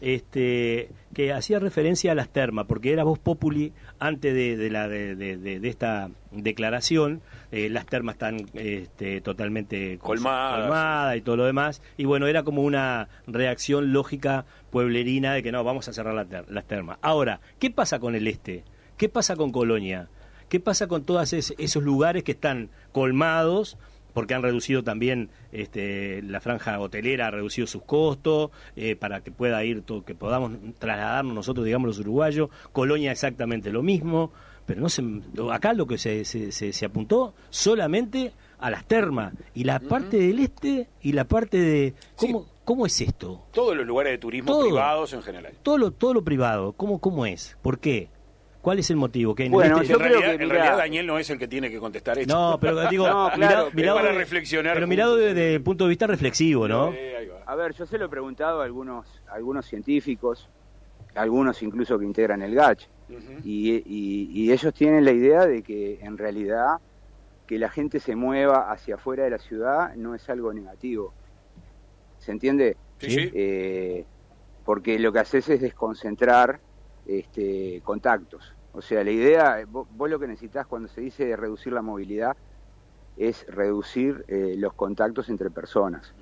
Este, 0.00 0.90
que 1.14 1.32
hacía 1.32 1.58
referencia 1.58 2.12
a 2.12 2.14
las 2.14 2.28
termas, 2.28 2.66
porque 2.66 2.92
era 2.92 3.04
voz 3.04 3.18
populi 3.18 3.72
antes 3.98 4.34
de, 4.34 4.70
la, 4.70 4.88
de, 4.88 5.60
esta 5.64 6.10
declaración, 6.30 7.22
eh, 7.50 7.68
las 7.68 7.86
termas 7.86 8.14
están 8.14 8.46
este, 8.54 9.20
totalmente 9.20 9.98
colmadas. 9.98 11.16
y 11.16 11.20
todo 11.20 11.36
lo 11.36 11.46
demás, 11.46 11.82
y 11.96 12.04
bueno, 12.04 12.26
era 12.26 12.42
como 12.42 12.62
una 12.62 13.08
reacción 13.26 13.92
lógica 13.92 14.46
pueblerina 14.70 15.32
de 15.32 15.42
que 15.42 15.52
no, 15.52 15.64
vamos 15.64 15.88
a 15.88 15.92
cerrar 15.92 16.14
las 16.48 16.64
termas. 16.66 16.98
Ahora, 17.02 17.40
¿qué 17.58 17.70
pasa 17.70 17.98
con 17.98 18.14
el 18.14 18.26
este? 18.26 18.64
¿Qué 18.96 19.08
pasa 19.08 19.36
con 19.36 19.52
Colonia? 19.52 20.08
¿Qué 20.48 20.60
pasa 20.60 20.86
con 20.86 21.04
todos 21.04 21.32
esos 21.32 21.82
lugares 21.82 22.24
que 22.24 22.32
están 22.32 22.70
colmados? 22.92 23.76
Porque 24.12 24.34
han 24.34 24.42
reducido 24.42 24.82
también 24.82 25.30
este, 25.52 26.22
la 26.22 26.40
franja 26.40 26.78
hotelera, 26.80 27.28
ha 27.28 27.30
reducido 27.30 27.66
sus 27.66 27.82
costos 27.82 28.50
eh, 28.76 28.96
para 28.96 29.20
que 29.20 29.30
pueda 29.30 29.62
ir, 29.64 29.82
todo, 29.82 30.04
que 30.04 30.14
podamos 30.14 30.52
trasladarnos 30.78 31.34
nosotros, 31.34 31.64
digamos, 31.64 31.88
los 31.88 31.98
uruguayos. 31.98 32.50
Colonia 32.72 33.12
exactamente 33.12 33.70
lo 33.70 33.82
mismo, 33.82 34.32
pero 34.66 34.80
no 34.80 34.88
se, 34.88 35.02
acá 35.50 35.72
lo 35.72 35.86
que 35.86 35.98
se, 35.98 36.24
se, 36.24 36.52
se, 36.52 36.84
apuntó 36.84 37.34
solamente 37.50 38.32
a 38.58 38.70
las 38.70 38.84
termas 38.84 39.32
y 39.54 39.64
la 39.64 39.80
parte 39.80 40.18
del 40.18 40.40
este 40.40 40.88
y 41.00 41.12
la 41.12 41.24
parte 41.24 41.58
de 41.58 41.94
cómo 42.16 42.46
cómo 42.64 42.84
es 42.84 43.00
esto 43.00 43.40
todos 43.52 43.74
los 43.74 43.86
lugares 43.86 44.12
de 44.12 44.18
turismo 44.18 44.60
privados 44.60 45.14
en 45.14 45.22
general. 45.22 45.54
Todo 45.62 45.78
lo 45.78 45.90
todo 45.92 46.12
lo 46.12 46.22
privado 46.22 46.72
cómo 46.72 46.98
cómo 46.98 47.24
es 47.24 47.56
por 47.62 47.78
qué 47.78 48.08
¿Cuál 48.68 48.80
es 48.80 48.90
el 48.90 48.96
motivo? 48.96 49.34
Que 49.34 49.48
bueno, 49.48 49.80
este- 49.80 49.94
en, 49.94 49.98
realidad, 49.98 50.34
en 50.34 50.50
realidad, 50.50 50.76
Daniel 50.76 51.06
no 51.06 51.18
es 51.18 51.30
el 51.30 51.38
que 51.38 51.48
tiene 51.48 51.70
que 51.70 51.78
contestar 51.78 52.18
esto. 52.18 52.34
No, 52.34 52.60
pero 52.60 52.78
digo, 52.90 53.06
mirado, 53.34 53.70
para 53.72 54.12
reflexionar. 54.12 54.74
Pero 54.74 54.86
mirado 54.86 55.16
desde 55.16 55.54
el 55.54 55.62
punto 55.62 55.84
de 55.84 55.88
vista 55.88 56.06
reflexivo, 56.06 56.68
¿no? 56.68 56.92
a 57.46 57.54
ver, 57.54 57.72
yo 57.72 57.86
se 57.86 57.96
lo 57.96 58.04
he 58.04 58.08
preguntado 58.10 58.60
a 58.60 58.66
algunos, 58.66 59.22
algunos 59.30 59.64
científicos, 59.64 60.50
algunos 61.14 61.62
incluso 61.62 61.98
que 61.98 62.04
integran 62.04 62.42
el 62.42 62.54
GACH, 62.54 62.86
y, 63.42 64.52
ellos 64.52 64.74
tienen 64.74 65.02
la 65.02 65.12
idea 65.12 65.46
de 65.46 65.62
que 65.62 66.00
en 66.02 66.18
realidad 66.18 66.76
que 67.46 67.58
la 67.58 67.70
gente 67.70 68.00
se 68.00 68.16
mueva 68.16 68.70
hacia 68.70 68.96
afuera 68.96 69.24
de 69.24 69.30
la 69.30 69.38
ciudad 69.38 69.94
no 69.94 70.14
es 70.14 70.28
algo 70.28 70.52
negativo. 70.52 71.14
¿Se 72.18 72.32
entiende? 72.32 72.76
Sí. 72.98 73.30
Eh, 73.32 74.04
porque 74.66 74.98
lo 74.98 75.10
que 75.10 75.20
haces 75.20 75.48
es 75.48 75.62
desconcentrar 75.62 76.60
este, 77.06 77.80
contactos. 77.82 78.52
O 78.78 78.82
sea, 78.82 79.02
la 79.02 79.10
idea, 79.10 79.64
vos, 79.68 79.88
lo 80.08 80.18
que 80.18 80.28
necesitas 80.28 80.66
cuando 80.66 80.88
se 80.88 81.00
dice 81.00 81.36
reducir 81.36 81.72
la 81.72 81.82
movilidad 81.82 82.36
es 83.16 83.44
reducir 83.48 84.24
eh, 84.28 84.54
los 84.56 84.72
contactos 84.74 85.28
entre 85.28 85.50
personas. 85.50 86.14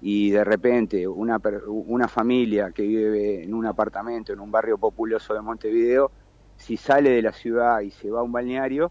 Y 0.00 0.30
de 0.30 0.42
repente 0.42 1.06
una, 1.06 1.40
una 1.68 2.08
familia 2.08 2.72
que 2.72 2.82
vive 2.82 3.44
en 3.44 3.54
un 3.54 3.66
apartamento, 3.66 4.32
en 4.32 4.40
un 4.40 4.50
barrio 4.50 4.78
populoso 4.78 5.32
de 5.32 5.40
Montevideo, 5.40 6.10
si 6.56 6.76
sale 6.76 7.10
de 7.10 7.22
la 7.22 7.32
ciudad 7.32 7.80
y 7.80 7.92
se 7.92 8.10
va 8.10 8.18
a 8.18 8.24
un 8.24 8.32
balneario, 8.32 8.90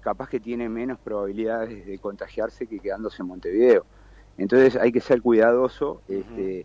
capaz 0.00 0.28
que 0.28 0.38
tiene 0.38 0.68
menos 0.68 1.00
probabilidades 1.00 1.84
de 1.84 1.98
contagiarse 1.98 2.68
que 2.68 2.78
quedándose 2.78 3.22
en 3.22 3.28
Montevideo. 3.28 3.86
Entonces 4.38 4.76
hay 4.76 4.92
que 4.92 5.00
ser 5.00 5.20
cuidadoso 5.20 6.02
este, 6.08 6.60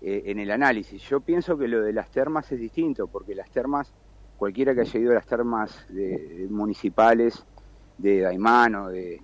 eh, 0.00 0.22
en 0.26 0.38
el 0.38 0.50
análisis. 0.50 1.02
Yo 1.02 1.20
pienso 1.20 1.58
que 1.58 1.68
lo 1.68 1.82
de 1.82 1.92
las 1.92 2.10
termas 2.10 2.50
es 2.52 2.60
distinto, 2.60 3.08
porque 3.08 3.34
las 3.34 3.50
termas, 3.50 3.92
cualquiera 4.36 4.74
que 4.74 4.82
haya 4.82 5.00
ido 5.00 5.12
a 5.12 5.14
las 5.14 5.26
termas 5.26 5.86
de, 5.88 6.46
municipales 6.50 7.44
de 7.98 8.20
Daimán 8.20 8.74
o 8.74 8.88
de... 8.88 9.20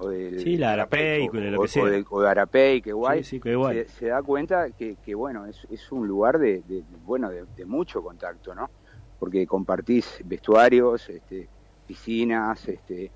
O 0.00 0.12
sí, 0.12 0.56
la 0.56 0.74
Arapey, 0.74 1.28
o, 1.28 1.32
lo 1.32 1.62
que 1.62 1.68
sea. 1.68 1.82
O 1.82 1.86
de, 1.86 2.04
o 2.08 2.20
de 2.20 2.28
Arapey, 2.28 2.80
que 2.80 2.92
guay, 2.92 3.24
Se, 3.24 4.06
da 4.06 4.22
cuenta 4.22 4.70
que, 4.70 4.94
que 5.04 5.12
bueno, 5.12 5.44
es, 5.46 5.66
es, 5.72 5.90
un 5.90 6.06
lugar 6.06 6.38
de, 6.38 6.62
bueno 7.04 7.30
de, 7.30 7.64
mucho 7.64 8.00
contacto, 8.00 8.54
¿no? 8.54 8.70
Porque 9.18 9.44
compartís 9.44 10.20
vestuarios, 10.24 11.08
este, 11.08 11.48
piscinas, 11.84 12.68
este, 12.68 13.10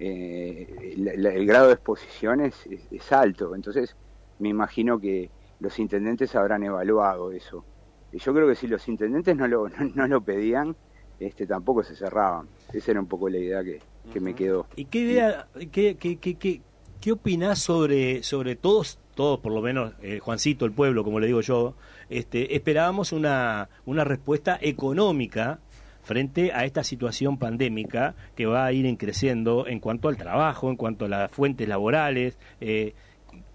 eh, 0.00 0.94
el 0.96 1.46
grado 1.46 1.68
de 1.68 1.74
exposición 1.74 2.40
es, 2.40 2.66
es, 2.90 3.12
alto. 3.12 3.54
Entonces, 3.54 3.94
me 4.40 4.48
imagino 4.48 4.98
que, 4.98 5.30
los 5.60 5.78
intendentes 5.78 6.34
habrán 6.34 6.62
evaluado 6.62 7.32
eso. 7.32 7.64
Y 8.16 8.18
yo 8.18 8.32
creo 8.32 8.48
que 8.48 8.54
si 8.54 8.66
los 8.66 8.88
intendentes 8.88 9.36
no 9.36 9.46
lo, 9.46 9.68
no, 9.94 10.08
lo 10.08 10.22
pedían, 10.22 10.74
este, 11.20 11.46
tampoco 11.46 11.82
se 11.84 11.94
cerraban. 11.94 12.48
Esa 12.72 12.92
era 12.92 13.00
un 13.00 13.06
poco 13.06 13.28
la 13.28 13.36
idea 13.36 13.62
que, 13.62 13.78
que 14.10 14.20
me 14.20 14.34
quedó. 14.34 14.66
¿Y 14.74 14.86
qué 14.86 15.00
idea, 15.00 15.48
qué, 15.70 15.96
qué, 15.98 16.16
qué, 16.18 16.62
qué, 16.98 17.12
opinás 17.12 17.58
sobre, 17.58 18.22
sobre 18.22 18.56
todos, 18.56 18.98
todos 19.14 19.40
por 19.40 19.52
lo 19.52 19.60
menos, 19.60 19.92
eh, 20.00 20.18
Juancito, 20.18 20.64
el 20.64 20.72
pueblo, 20.72 21.04
como 21.04 21.20
le 21.20 21.26
digo 21.26 21.42
yo, 21.42 21.74
este, 22.08 22.56
esperábamos 22.56 23.12
una, 23.12 23.68
una 23.84 24.02
respuesta 24.02 24.58
económica 24.62 25.60
frente 26.02 26.52
a 26.52 26.64
esta 26.64 26.84
situación 26.84 27.36
pandémica 27.36 28.14
que 28.34 28.46
va 28.46 28.64
a 28.64 28.72
ir 28.72 28.96
creciendo 28.96 29.66
en 29.66 29.78
cuanto 29.78 30.08
al 30.08 30.16
trabajo, 30.16 30.70
en 30.70 30.76
cuanto 30.76 31.04
a 31.04 31.08
las 31.08 31.30
fuentes 31.30 31.68
laborales. 31.68 32.38
Eh, 32.62 32.94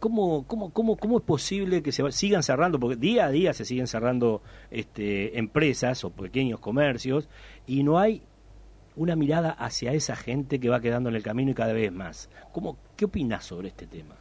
¿Cómo, 0.01 0.47
cómo, 0.47 0.73
cómo, 0.73 0.97
¿Cómo 0.97 1.17
es 1.19 1.23
posible 1.23 1.83
que 1.83 1.91
se 1.91 2.11
sigan 2.11 2.41
cerrando? 2.41 2.79
Porque 2.79 2.95
día 2.95 3.27
a 3.27 3.29
día 3.29 3.53
se 3.53 3.65
siguen 3.65 3.85
cerrando 3.85 4.41
este, 4.71 5.37
empresas 5.37 6.03
o 6.03 6.09
pequeños 6.09 6.59
comercios 6.59 7.29
y 7.67 7.83
no 7.83 7.99
hay 7.99 8.23
una 8.95 9.15
mirada 9.15 9.51
hacia 9.51 9.93
esa 9.93 10.15
gente 10.15 10.59
que 10.59 10.69
va 10.69 10.81
quedando 10.81 11.09
en 11.09 11.15
el 11.17 11.21
camino 11.21 11.51
y 11.51 11.53
cada 11.53 11.73
vez 11.73 11.91
más. 11.91 12.31
¿Cómo, 12.51 12.77
¿Qué 12.97 13.05
opinas 13.05 13.45
sobre 13.45 13.67
este 13.67 13.85
tema? 13.85 14.15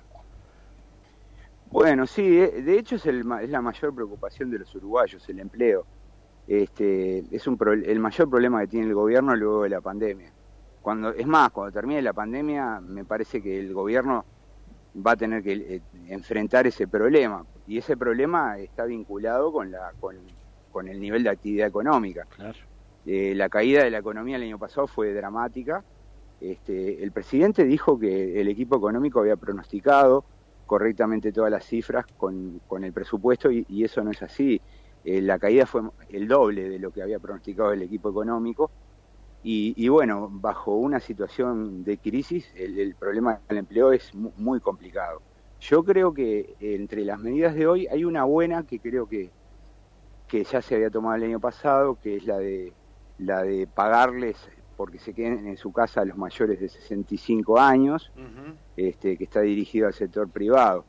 Bueno, 1.70 2.06
sí, 2.06 2.28
de 2.28 2.78
hecho 2.78 2.96
es, 2.96 3.06
el, 3.06 3.24
es 3.40 3.48
la 3.48 3.62
mayor 3.62 3.94
preocupación 3.94 4.50
de 4.50 4.58
los 4.58 4.74
uruguayos, 4.74 5.26
el 5.30 5.40
empleo. 5.40 5.86
Este, 6.46 7.24
es 7.34 7.46
un 7.46 7.56
el 7.86 8.00
mayor 8.00 8.28
problema 8.28 8.60
que 8.60 8.66
tiene 8.66 8.86
el 8.86 8.94
gobierno 8.94 9.34
luego 9.34 9.62
de 9.62 9.70
la 9.70 9.80
pandemia. 9.80 10.30
Cuando, 10.82 11.14
es 11.14 11.26
más, 11.26 11.50
cuando 11.52 11.72
termine 11.72 12.02
la 12.02 12.12
pandemia, 12.12 12.80
me 12.80 13.06
parece 13.06 13.40
que 13.40 13.58
el 13.58 13.72
gobierno 13.72 14.26
va 14.94 15.12
a 15.12 15.16
tener 15.16 15.42
que 15.42 15.52
eh, 15.52 15.82
enfrentar 16.08 16.66
ese 16.66 16.88
problema. 16.88 17.44
Y 17.66 17.78
ese 17.78 17.96
problema 17.96 18.58
está 18.58 18.84
vinculado 18.84 19.52
con, 19.52 19.70
la, 19.70 19.92
con, 20.00 20.88
el 20.88 21.00
nivel 21.00 21.22
de 21.22 21.30
actividad 21.30 21.68
económica. 21.68 22.26
Eh, 23.06 23.34
la 23.34 23.48
caída 23.48 23.84
de 23.84 23.90
la 23.90 23.98
economía 23.98 24.36
el 24.36 24.42
año 24.42 24.58
pasado 24.58 24.86
fue 24.86 25.12
dramática. 25.12 25.84
Este, 26.40 27.02
el 27.02 27.12
presidente 27.12 27.64
dijo 27.64 27.98
que 27.98 28.40
el 28.40 28.48
equipo 28.48 28.76
económico 28.76 29.20
había 29.20 29.36
pronosticado 29.36 30.24
correctamente 30.66 31.32
todas 31.32 31.50
las 31.50 31.64
cifras 31.64 32.06
con, 32.16 32.60
con 32.66 32.84
el 32.84 32.92
presupuesto 32.92 33.50
y, 33.50 33.84
eso 33.84 34.02
no 34.04 34.10
es 34.10 34.22
así. 34.22 34.60
Eh, 35.04 35.20
la 35.20 35.38
caída 35.38 35.66
fue 35.66 35.82
el 36.10 36.28
doble 36.28 36.68
de 36.68 36.78
lo 36.78 36.92
que 36.92 37.02
había 37.02 37.18
pronosticado 37.18 37.72
el 37.72 37.82
equipo 37.82 38.10
económico 38.10 38.70
y, 39.42 39.88
bueno, 39.88 40.28
bajo 40.30 40.74
una 40.74 41.00
situación 41.00 41.82
de 41.82 41.96
crisis, 41.96 42.52
el, 42.54 42.94
problema 42.94 43.40
del 43.48 43.58
empleo 43.58 43.92
es 43.92 44.14
muy, 44.14 44.60
complicado. 44.60 45.22
Yo 45.60 45.82
creo 45.82 46.12
que 46.12 46.56
entre 46.60 47.04
las 47.04 47.18
medidas 47.18 47.54
de 47.54 47.66
hoy 47.66 47.86
hay 47.86 48.04
una 48.04 48.24
buena 48.24 48.66
que 48.66 48.80
creo 48.80 49.08
que, 49.08 49.30
que 50.28 50.44
ya 50.44 50.60
se 50.60 50.74
había 50.74 50.90
tomado 50.90 51.16
el 51.16 51.24
año 51.24 51.40
pasado, 51.40 51.98
que 52.02 52.16
es 52.16 52.26
la 52.26 52.38
de, 52.38 52.74
la 53.18 53.42
de 53.42 53.66
pagarles 53.66 54.36
porque 54.76 54.98
se 54.98 55.14
queden 55.14 55.46
en 55.46 55.56
su 55.56 55.72
casa 55.72 56.02
a 56.02 56.04
los 56.04 56.16
mayores 56.16 56.60
de 56.60 56.68
65 56.68 57.58
años, 57.58 58.12
este, 58.76 59.16
que 59.16 59.24
está 59.24 59.40
dirigido 59.40 59.86
al 59.86 59.94
sector 59.94 60.28
privado. 60.28 60.84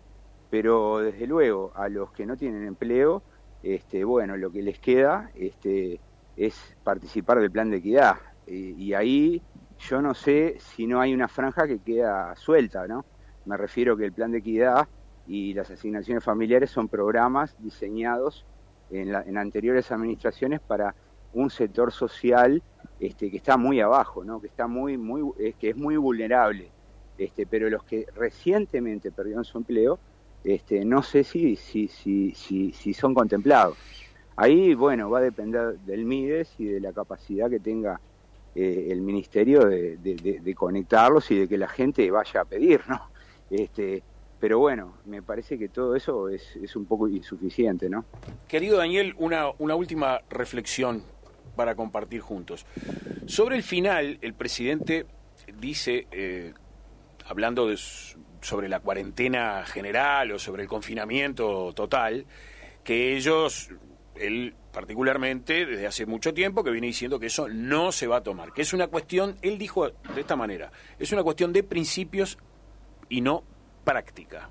Pero 0.49 0.99
desde 0.99 1.27
luego, 1.27 1.71
a 1.75 1.87
los 1.89 2.11
que 2.11 2.25
no 2.25 2.37
tienen 2.37 2.65
empleo, 2.65 3.21
este, 3.63 4.03
bueno, 4.03 4.35
lo 4.37 4.51
que 4.51 4.61
les 4.61 4.79
queda 4.79 5.31
este, 5.35 5.99
es 6.37 6.75
participar 6.83 7.39
del 7.39 7.51
plan 7.51 7.69
de 7.69 7.77
equidad 7.77 8.15
y 8.53 8.93
ahí 8.93 9.41
yo 9.89 10.01
no 10.01 10.13
sé 10.13 10.57
si 10.59 10.85
no 10.85 11.01
hay 11.01 11.13
una 11.13 11.27
franja 11.27 11.67
que 11.67 11.79
queda 11.79 12.35
suelta, 12.35 12.87
¿no? 12.87 13.05
Me 13.45 13.57
refiero 13.57 13.97
que 13.97 14.05
el 14.05 14.13
plan 14.13 14.31
de 14.31 14.39
equidad 14.39 14.87
y 15.27 15.53
las 15.53 15.71
asignaciones 15.71 16.23
familiares 16.23 16.69
son 16.69 16.87
programas 16.87 17.55
diseñados 17.59 18.45
en, 18.91 19.37
anteriores 19.37 19.91
administraciones 19.91 20.59
para 20.59 20.93
un 21.33 21.49
sector 21.49 21.91
social 21.91 22.61
este, 22.99 23.31
que 23.31 23.37
está 23.37 23.57
muy 23.57 23.79
abajo, 23.79 24.23
¿no? 24.23 24.39
Que 24.39 24.47
está 24.47 24.67
muy, 24.67 24.97
muy, 24.97 25.31
es, 25.39 25.55
que 25.55 25.69
es 25.69 25.77
muy 25.77 25.97
vulnerable. 25.97 26.69
Este, 27.17 27.45
pero 27.45 27.69
los 27.69 27.83
que 27.83 28.05
recientemente 28.15 29.11
perdieron 29.11 29.43
su 29.43 29.57
empleo, 29.57 29.99
este, 30.43 30.85
no 30.85 31.01
sé 31.01 31.23
si, 31.23 31.55
si, 31.55 31.87
si, 31.87 32.33
si 32.33 32.93
son 32.93 33.13
contemplados. 33.13 33.77
Ahí, 34.35 34.73
bueno, 34.73 35.09
va 35.09 35.19
a 35.19 35.21
depender 35.21 35.79
del 35.79 36.05
MIDES 36.05 36.59
y 36.59 36.65
de 36.65 36.79
la 36.79 36.93
capacidad 36.93 37.49
que 37.49 37.59
tenga 37.59 37.99
eh, 38.53 38.87
el 38.89 39.01
ministerio 39.01 39.65
de, 39.65 40.53
conectarlos 40.55 41.31
y 41.31 41.39
de 41.39 41.47
que 41.47 41.57
la 41.57 41.67
gente 41.67 42.09
vaya 42.11 42.41
a 42.41 42.45
pedir, 42.45 42.81
¿no? 42.87 43.09
Este, 43.49 44.03
pero 44.41 44.59
bueno, 44.59 44.97
me 45.05 45.21
parece 45.21 45.57
que 45.57 45.69
todo 45.69 45.95
eso 45.95 46.27
es, 46.27 46.75
un 46.75 46.85
poco 46.85 47.07
insuficiente, 47.07 47.89
¿no? 47.89 48.05
Querido 48.47 48.77
Daniel, 48.77 49.13
una, 49.19 49.49
última 49.59 50.21
reflexión 50.29 51.03
para 51.55 51.75
compartir 51.75 52.21
juntos. 52.21 52.65
Sobre 53.27 53.55
el 53.55 53.63
final, 53.63 54.17
el 54.21 54.33
presidente 54.33 55.05
dice, 55.59 56.07
eh, 56.11 56.53
hablando 57.25 57.69
sobre 58.41 58.67
la 58.67 58.79
cuarentena 58.79 59.63
general 59.65 60.31
o 60.31 60.39
sobre 60.39 60.63
el 60.63 60.67
confinamiento 60.67 61.71
total, 61.73 62.25
que 62.83 63.15
ellos, 63.15 63.69
él 64.21 64.55
particularmente 64.71 65.65
desde 65.65 65.87
hace 65.87 66.05
mucho 66.05 66.33
tiempo 66.33 66.63
que 66.63 66.71
viene 66.71 66.87
diciendo 66.87 67.19
que 67.19 67.27
eso 67.27 67.47
no 67.49 67.91
se 67.91 68.07
va 68.07 68.17
a 68.17 68.23
tomar, 68.23 68.53
que 68.53 68.61
es 68.61 68.73
una 68.73 68.87
cuestión, 68.87 69.37
él 69.41 69.57
dijo 69.57 69.89
de 69.89 70.21
esta 70.21 70.35
manera, 70.35 70.71
es 70.97 71.11
una 71.11 71.23
cuestión 71.23 71.51
de 71.51 71.63
principios 71.63 72.37
y 73.09 73.21
no 73.21 73.43
práctica. 73.83 74.49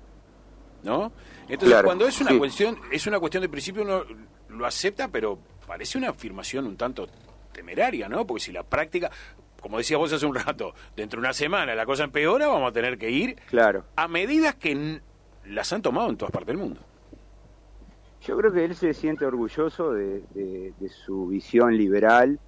¿No? 0.83 1.11
Entonces, 1.47 1.83
cuando 1.83 2.07
es 2.07 2.19
una 2.21 2.35
cuestión, 2.37 2.79
es 2.91 3.05
una 3.05 3.19
cuestión 3.19 3.41
de 3.41 3.49
principio 3.49 3.83
uno 3.83 4.03
lo 4.49 4.65
acepta, 4.65 5.07
pero 5.09 5.37
parece 5.67 5.97
una 5.97 6.09
afirmación 6.09 6.65
un 6.65 6.75
tanto 6.75 7.07
temeraria, 7.51 8.09
¿no? 8.09 8.25
Porque 8.25 8.43
si 8.43 8.51
la 8.51 8.63
práctica, 8.63 9.11
como 9.61 9.77
decías 9.77 9.99
vos 9.99 10.11
hace 10.11 10.25
un 10.25 10.35
rato, 10.35 10.73
dentro 10.95 11.19
de 11.19 11.27
una 11.27 11.33
semana 11.33 11.75
la 11.75 11.85
cosa 11.85 12.03
empeora, 12.03 12.47
vamos 12.47 12.69
a 12.69 12.73
tener 12.73 12.97
que 12.97 13.11
ir 13.11 13.35
claro. 13.47 13.85
a 13.95 14.07
medidas 14.07 14.55
que 14.55 15.01
las 15.45 15.71
han 15.71 15.81
tomado 15.81 16.09
en 16.09 16.17
todas 16.17 16.31
partes 16.31 16.47
del 16.47 16.57
mundo. 16.57 16.81
Yo 18.21 18.37
creo 18.37 18.53
que 18.53 18.63
él 18.63 18.75
se 18.75 18.93
siente 18.93 19.25
orgulloso 19.25 19.93
de, 19.93 20.73
su 20.89 21.27
visión 21.27 21.75
liberal, 21.75 22.39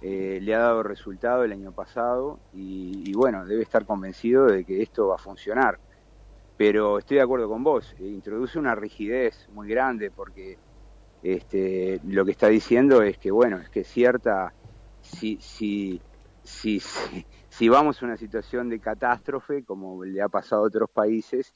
eh, 0.00 0.38
le 0.40 0.54
ha 0.54 0.60
dado 0.60 0.84
resultado 0.84 1.42
el 1.42 1.50
año 1.50 1.72
pasado 1.72 2.38
y, 2.52 3.12
bueno, 3.14 3.44
debe 3.44 3.62
estar 3.62 3.84
convencido 3.84 4.46
de 4.46 4.64
que 4.64 4.80
esto 4.80 5.08
va 5.08 5.16
a 5.16 5.18
funcionar. 5.18 5.80
Pero 6.56 6.98
estoy 6.98 7.16
de 7.16 7.22
acuerdo 7.22 7.48
con 7.48 7.64
vos, 7.64 7.94
eh, 7.98 8.06
introduce 8.06 8.58
una 8.58 8.74
rigidez 8.74 9.48
muy 9.52 9.68
grande 9.68 10.10
porque 10.10 10.58
este, 11.22 12.00
lo 12.04 12.24
que 12.24 12.32
está 12.32 12.48
diciendo 12.48 13.02
es 13.02 13.18
que, 13.18 13.30
bueno, 13.30 13.58
es 13.58 13.70
que 13.70 13.82
cierta, 13.84 14.52
si, 15.00 15.38
si, 15.40 16.00
si, 16.42 16.80
si 17.48 17.68
vamos 17.68 18.00
a 18.00 18.06
una 18.06 18.16
situación 18.16 18.68
de 18.68 18.78
catástrofe, 18.78 19.64
como 19.64 20.04
le 20.04 20.22
ha 20.22 20.28
pasado 20.28 20.62
a 20.62 20.66
otros 20.66 20.90
países, 20.90 21.52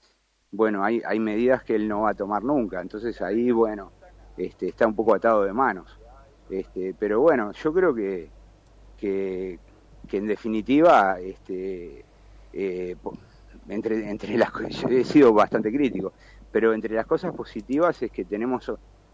bueno, 0.53 0.85
hay, 0.85 1.03
hay 1.05 1.19
medidas 1.19 1.65
que 1.65 1.75
él 1.75 1.89
no 1.89 2.03
va 2.03 2.11
a 2.11 2.15
tomar 2.15 2.45
nunca. 2.45 2.81
Entonces 2.81 3.21
ahí, 3.23 3.51
bueno, 3.51 3.91
este, 4.37 4.69
está 4.69 4.87
un 4.87 4.95
poco 4.95 5.15
atado 5.15 5.45
de 5.45 5.53
manos. 5.53 5.99
Este, 6.51 6.95
pero 6.99 7.21
bueno, 7.21 7.53
yo 7.53 7.73
creo 7.73 7.95
que, 7.95 8.29
que, 8.99 9.59
en 10.13 10.27
definitiva, 10.27 11.19
este, 11.19 12.05
eh, 12.53 12.97
entre, 13.69 14.11
entre 14.11 14.37
las 14.37 14.53
yo 14.83 14.89
he 14.89 15.05
sido 15.05 15.33
bastante 15.33 15.73
crítico, 15.73 16.13
pero 16.51 16.75
entre 16.75 16.95
las 16.95 17.07
cosas 17.07 17.35
positivas 17.35 18.01
es 18.03 18.11
que 18.11 18.27
tenemos 18.27 18.71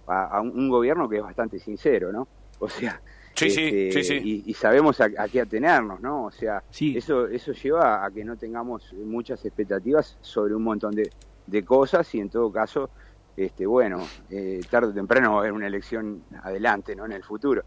a, 0.09 0.41
un 0.41 0.69
gobierno 0.69 1.09
que 1.09 1.19
es 1.19 1.23
bastante 1.23 1.61
sincero, 1.61 2.11
¿no? 2.11 2.27
O 2.59 2.69
sea, 2.69 3.01
sí, 3.35 3.51
sí, 3.51 3.71
este, 3.73 4.03
sí, 4.03 4.43
Y, 4.47 4.55
sabemos 4.55 5.01
a, 5.01 5.29
qué 5.29 5.41
atenernos, 5.41 6.01
¿no? 6.01 6.25
O 6.25 6.31
sea, 6.33 6.65
eso, 6.81 7.29
eso 7.29 7.53
lleva 7.53 8.05
a 8.05 8.11
que 8.11 8.25
no 8.25 8.37
tengamos 8.37 8.93
muchas 8.95 9.45
expectativas 9.45 10.19
sobre 10.21 10.57
un 10.57 10.65
montón 10.65 10.95
de, 10.97 11.09
de 11.49 11.65
cosas 11.65 12.15
y 12.15 12.21
en 12.21 12.29
todo 12.29 12.53
caso, 12.53 12.91
este, 13.37 13.67
bueno, 13.67 14.07
eh, 14.31 14.61
tarde 14.71 14.89
o 14.89 14.95
temprano 14.95 15.33
va 15.33 15.37
a 15.37 15.41
haber 15.41 15.53
una 15.53 15.67
elección 15.67 16.23
adelante, 16.43 16.95
¿no? 16.95 17.07
En 17.07 17.13
el 17.13 17.25
futuro. 17.25 17.65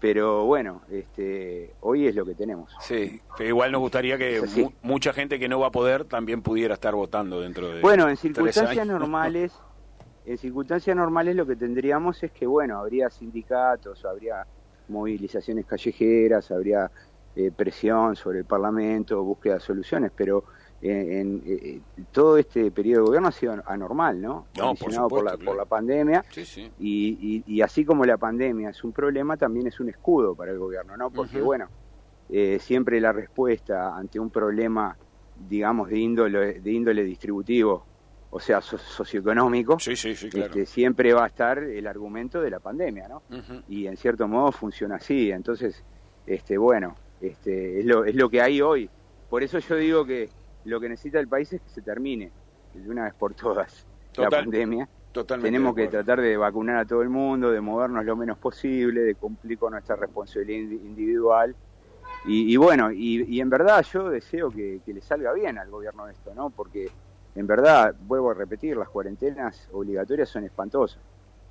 Pero 0.00 0.46
bueno, 0.46 0.82
este, 0.90 1.74
hoy 1.80 2.08
es 2.08 2.16
lo 2.16 2.26
que 2.26 2.34
tenemos. 2.34 2.74
Sí, 2.80 3.20
igual 3.38 3.70
nos 3.70 3.80
gustaría 3.80 4.18
que 4.18 4.42
mucha 4.82 5.12
gente 5.12 5.38
que 5.38 5.48
no 5.48 5.60
va 5.60 5.68
a 5.68 5.70
poder 5.70 6.04
también 6.04 6.42
pudiera 6.42 6.74
estar 6.74 6.94
votando 6.94 7.40
dentro 7.40 7.68
de. 7.68 7.80
Bueno, 7.80 8.08
en 8.08 8.16
circunstancias 8.16 8.84
normales, 8.84 9.52
en 10.26 10.38
circunstancias 10.38 10.96
normales 10.96 11.36
lo 11.36 11.46
que 11.46 11.54
tendríamos 11.54 12.20
es 12.24 12.32
que, 12.32 12.48
bueno, 12.48 12.80
habría 12.80 13.10
sindicatos, 13.10 14.04
habría 14.04 14.44
movilizaciones 14.88 15.66
callejeras, 15.66 16.50
habría 16.50 16.90
eh, 17.36 17.52
presión 17.54 18.16
sobre 18.16 18.40
el 18.40 18.44
Parlamento, 18.44 19.22
búsqueda 19.22 19.54
de 19.54 19.60
soluciones, 19.60 20.10
pero 20.16 20.44
en, 20.82 21.42
eh, 21.46 21.80
todo 22.10 22.36
este 22.38 22.70
periodo 22.72 23.02
de 23.02 23.06
gobierno 23.06 23.28
ha 23.28 23.32
sido 23.32 23.54
anormal, 23.66 24.20
¿no? 24.20 24.46
no 24.58 24.74
por, 24.74 25.24
la, 25.24 25.36
por 25.36 25.56
la 25.56 25.64
pandemia. 25.64 26.24
Y, 26.80 27.44
y, 27.46 27.60
así 27.62 27.84
como 27.84 28.04
la 28.04 28.16
pandemia 28.16 28.70
es 28.70 28.82
un 28.82 28.92
problema, 28.92 29.36
también 29.36 29.68
es 29.68 29.78
un 29.78 29.88
escudo 29.88 30.34
para 30.34 30.50
el 30.50 30.58
gobierno, 30.58 30.96
¿no? 30.96 31.10
Porque, 31.10 31.40
bueno, 31.40 31.68
eh, 32.28 32.58
siempre 32.60 33.00
la 33.00 33.12
respuesta 33.12 33.96
ante 33.96 34.18
un 34.18 34.30
problema, 34.30 34.96
digamos, 35.48 35.88
de 35.88 35.98
índole, 35.98 36.60
de 36.60 36.72
índole 36.72 37.04
distributivo, 37.04 37.86
o 38.30 38.40
sea, 38.40 38.60
socioeconómico, 38.60 39.76
este, 39.76 40.66
siempre 40.66 41.12
va 41.12 41.24
a 41.24 41.26
estar 41.28 41.58
el 41.58 41.86
argumento 41.86 42.40
de 42.40 42.50
la 42.50 42.58
pandemia, 42.58 43.06
¿no? 43.06 43.22
Y 43.68 43.86
en 43.86 43.96
cierto 43.96 44.26
modo 44.26 44.50
funciona 44.50 44.96
así. 44.96 45.30
Entonces, 45.30 45.84
este, 46.26 46.56
bueno, 46.56 46.96
este, 47.20 47.80
es, 47.80 47.84
lo, 47.84 48.04
es 48.04 48.14
lo 48.16 48.28
que 48.30 48.40
hay 48.40 48.60
hoy. 48.62 48.88
Por 49.28 49.42
eso 49.42 49.58
yo 49.58 49.76
digo 49.76 50.04
que 50.04 50.28
lo 50.64 50.80
que 50.80 50.88
necesita 50.88 51.18
el 51.18 51.28
país 51.28 51.52
es 51.52 51.60
que 51.60 51.68
se 51.68 51.82
termine 51.82 52.30
de 52.74 52.90
una 52.90 53.04
vez 53.04 53.14
por 53.14 53.34
todas 53.34 53.86
la 54.16 54.30
pandemia. 54.30 54.88
Tenemos 55.42 55.74
que 55.74 55.88
tratar 55.88 56.20
de 56.20 56.36
vacunar 56.36 56.78
a 56.78 56.84
todo 56.86 57.02
el 57.02 57.10
mundo, 57.10 57.50
de 57.50 57.60
movernos 57.60 58.04
lo 58.04 58.16
menos 58.16 58.38
posible, 58.38 59.02
de 59.02 59.14
cumplir 59.14 59.58
con 59.58 59.72
nuestra 59.72 59.94
responsabilidad 59.96 60.70
individual. 60.70 61.54
Y, 62.24 62.56
bueno, 62.56 62.92
y, 62.92 63.40
en 63.40 63.50
verdad 63.50 63.84
yo 63.92 64.08
deseo 64.08 64.50
que, 64.50 64.80
le 64.86 65.00
salga 65.02 65.32
bien 65.32 65.58
al 65.58 65.68
gobierno 65.70 66.08
esto, 66.08 66.32
¿no? 66.34 66.50
Porque 66.50 66.88
en 67.34 67.46
verdad, 67.46 67.94
vuelvo 68.06 68.30
a 68.30 68.34
repetir, 68.34 68.76
las 68.76 68.88
cuarentenas 68.88 69.68
obligatorias 69.72 70.28
son 70.28 70.44
espantosas. 70.44 71.02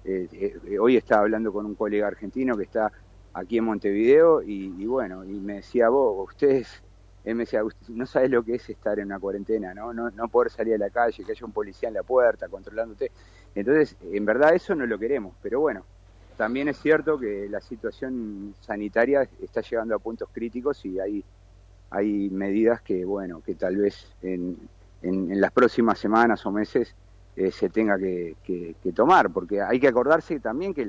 Eh, 0.06 0.28
eh, 0.66 0.80
hoy 0.80 0.98
estaba 0.98 1.22
hablando 1.22 1.52
con 1.54 1.66
un 1.66 1.76
colega 1.76 2.08
argentino 2.08 2.58
que 2.58 2.64
está 2.64 2.92
aquí 3.34 3.58
en 3.58 3.66
Montevideo 3.66 4.42
y, 4.42 4.74
y 4.78 4.86
bueno, 4.88 5.24
y 5.24 5.34
me 5.34 5.56
decía, 5.56 5.90
vos, 5.90 6.30
ustedes 6.30 6.82
él 7.24 7.36
me 7.36 7.44
decía, 7.44 7.62
no 7.90 8.06
sabes 8.06 8.32
lo 8.32 8.44
que 8.44 8.56
es 8.56 8.70
estar 8.70 8.98
en 9.00 9.06
una 9.06 9.20
cuarentena, 9.20 9.74
¿no? 9.74 9.94
¿no? 9.94 10.10
No 10.10 10.28
poder 10.28 10.52
salir 10.52 10.76
a 10.76 10.78
la 10.78 10.90
calle, 10.90 11.24
que 11.24 11.32
haya 11.32 11.46
un 11.46 11.52
policía 11.52 11.90
en 11.90 11.96
la 11.96 12.04
puerta 12.04 12.48
controlándote. 12.48 13.12
Entonces, 13.54 13.96
en 14.02 14.26
verdad 14.26 14.56
eso 14.56 14.74
no 14.76 14.86
lo 14.86 14.98
queremos, 14.98 15.36
pero 15.42 15.60
bueno, 15.60 15.84
también 16.38 16.68
es 16.70 16.78
cierto 16.80 17.20
que 17.20 17.48
la 17.50 17.62
situación 17.62 18.56
sanitaria 18.62 19.28
está 19.42 19.62
llegando 19.62 19.96
a 19.96 20.00
puntos 20.00 20.30
críticos 20.32 20.84
y 20.86 21.00
hay, 21.00 21.24
hay 21.92 22.30
medidas 22.30 22.82
que, 22.82 23.06
bueno, 23.06 23.42
que 23.46 23.54
tal 23.54 23.78
vez 23.78 24.08
en, 24.24 24.58
en, 25.04 25.40
las 25.40 25.52
próximas 25.52 26.00
semanas 26.00 26.44
o 26.46 26.52
meses 26.52 26.96
eh, 27.36 27.52
se 27.52 27.70
tenga 27.70 28.00
que, 28.00 28.36
que, 28.44 28.92
tomar, 28.94 29.30
porque 29.30 29.62
hay 29.62 29.80
que 29.80 29.88
acordarse 29.88 30.40
también 30.40 30.74
que 30.74 30.86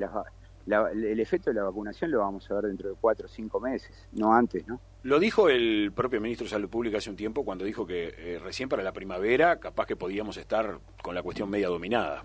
el 0.65 1.19
efecto 1.19 1.49
de 1.49 1.55
la 1.55 1.63
vacunación 1.63 2.11
lo 2.11 2.19
vamos 2.19 2.49
a 2.49 2.53
ver 2.55 2.65
dentro 2.65 2.89
de 2.89 2.95
cuatro 2.99 3.25
o 3.25 3.29
cinco 3.29 3.59
meses, 3.59 4.07
no 4.13 4.33
antes, 4.33 4.65
¿no? 4.67 4.79
Lo 5.03 5.19
dijo 5.19 5.49
el 5.49 5.91
propio 5.93 6.21
ministro 6.21 6.45
de 6.45 6.51
Salud 6.51 6.69
Pública 6.69 6.97
hace 6.97 7.09
un 7.09 7.17
tiempo 7.17 7.43
cuando 7.43 7.65
dijo 7.65 7.85
que 7.85 8.13
eh, 8.17 8.39
recién 8.39 8.69
para 8.69 8.83
la 8.83 8.93
primavera 8.93 9.59
capaz 9.59 9.85
que 9.85 9.95
podíamos 9.95 10.37
estar 10.37 10.79
con 11.01 11.13
la 11.13 11.21
cuestión 11.21 11.49
media 11.49 11.67
dominada. 11.67 12.23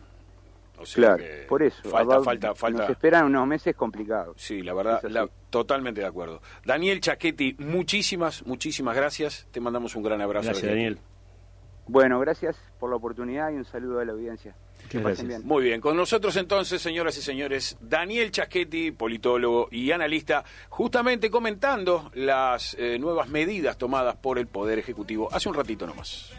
O 0.79 0.87
sea 0.87 1.17
claro, 1.17 1.25
por 1.49 1.63
eso. 1.63 1.83
Falta, 1.89 2.23
falta, 2.23 2.55
falta. 2.55 2.83
Nos 2.83 2.91
esperan 2.91 3.25
unos 3.27 3.49
meses 3.49 3.75
complicados. 3.75 4.37
Sí, 4.41 4.63
la 4.63 4.75
verdad, 4.75 5.03
totalmente 5.51 6.01
de 6.01 6.07
acuerdo. 6.07 6.41
Daniel 6.65 7.01
Chaquetti, 7.01 7.57
muchísimas, 7.59 8.47
muchísimas 8.47 8.95
gracias. 8.95 9.49
Te 9.51 9.61
mandamos 9.61 9.97
un 9.97 10.05
gran 10.05 10.21
abrazo. 10.21 10.51
Gracias, 10.51 10.71
Daniel. 10.71 11.01
Bueno, 11.89 12.21
gracias 12.21 12.57
por 12.79 12.91
la 12.91 12.97
oportunidad 12.97 13.51
y 13.51 13.55
un 13.55 13.65
saludo 13.65 13.99
a 13.99 14.05
la 14.05 14.13
audiencia. 14.13 14.55
Muy 15.45 15.65
bien, 15.65 15.81
con 15.81 15.97
nosotros 15.97 16.37
entonces, 16.37 16.81
señoras 16.81 17.17
y 17.19 17.23
señores, 17.23 17.77
Daniel 17.81 18.31
Chaschetti, 18.31 18.91
politólogo 18.93 19.69
y 19.71 19.91
analista, 19.93 20.45
justamente 20.69 21.31
comentando 21.31 22.11
las 22.15 22.75
eh, 22.79 22.99
nuevas 22.99 23.29
medidas 23.29 23.79
tomadas 23.79 24.17
por 24.17 24.39
el 24.39 24.47
Poder 24.47 24.79
Ejecutivo. 24.79 25.29
Hace 25.33 25.49
un 25.49 25.55
ratito 25.55 25.87
nomás. 25.87 26.33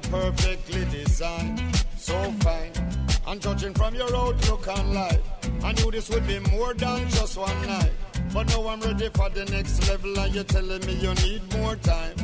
Perfectly 0.00 0.84
designed. 0.86 1.60
So 1.96 2.14
fine. 2.40 2.72
And 3.26 3.40
judging 3.40 3.74
from 3.74 3.94
your 3.94 4.14
outlook 4.14 4.68
on 4.68 4.94
life, 4.94 5.20
I 5.62 5.72
knew 5.72 5.90
this 5.90 6.08
would 6.10 6.26
be 6.26 6.38
more 6.50 6.74
than 6.74 7.08
just 7.10 7.36
one 7.36 7.66
night. 7.66 7.92
But 8.32 8.48
now 8.48 8.68
I'm 8.68 8.80
ready 8.80 9.08
for 9.10 9.28
the 9.30 9.44
next 9.46 9.88
level, 9.88 10.18
and 10.18 10.34
you're 10.34 10.44
telling 10.44 10.84
me 10.86 10.94
you 10.94 11.14
need 11.14 11.42
more 11.56 11.76
time. 11.76 12.15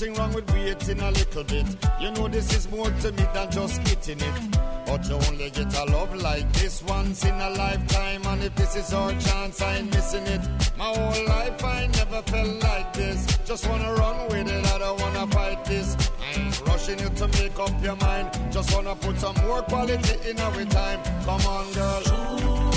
Nothing 0.00 0.14
wrong 0.14 0.32
with 0.32 0.50
waiting 0.54 1.00
a 1.00 1.10
little 1.10 1.44
bit. 1.44 1.66
You 2.00 2.10
know 2.12 2.26
this 2.26 2.56
is 2.56 2.70
more 2.70 2.90
to 2.90 3.12
me 3.12 3.24
than 3.34 3.50
just 3.50 3.84
getting 3.84 4.18
it. 4.18 4.58
But 4.86 5.06
you 5.06 5.16
only 5.28 5.50
get 5.50 5.76
a 5.76 5.84
love 5.92 6.14
like 6.14 6.50
this 6.54 6.82
once 6.84 7.22
in 7.22 7.34
a 7.34 7.50
lifetime. 7.50 8.22
And 8.24 8.42
if 8.42 8.54
this 8.54 8.76
is 8.76 8.94
our 8.94 9.12
chance, 9.12 9.60
I 9.60 9.76
ain't 9.76 9.94
missing 9.94 10.26
it. 10.26 10.40
My 10.78 10.86
whole 10.86 11.26
life 11.26 11.62
I 11.62 11.86
never 11.88 12.22
felt 12.22 12.62
like 12.62 12.94
this. 12.94 13.26
Just 13.44 13.68
wanna 13.68 13.92
run 13.92 14.28
with 14.30 14.48
it, 14.48 14.66
I 14.72 14.78
don't 14.78 15.00
wanna 15.02 15.26
fight 15.26 15.66
this. 15.66 15.94
I 16.22 16.40
ain't 16.40 16.60
rushing 16.66 16.98
you 16.98 17.10
to 17.10 17.28
make 17.28 17.58
up 17.58 17.84
your 17.84 17.96
mind. 17.96 18.30
Just 18.50 18.74
wanna 18.74 18.96
put 18.96 19.20
some 19.20 19.36
more 19.44 19.60
quality 19.64 20.30
in 20.30 20.40
our 20.40 20.64
time. 20.64 21.00
Come 21.26 21.46
on, 21.46 21.72
girl. 21.74 22.02
Don't 22.04 22.69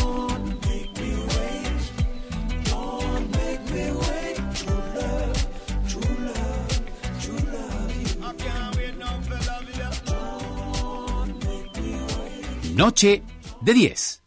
Noche 12.76 13.22
de 13.62 13.74
10. 13.74 14.23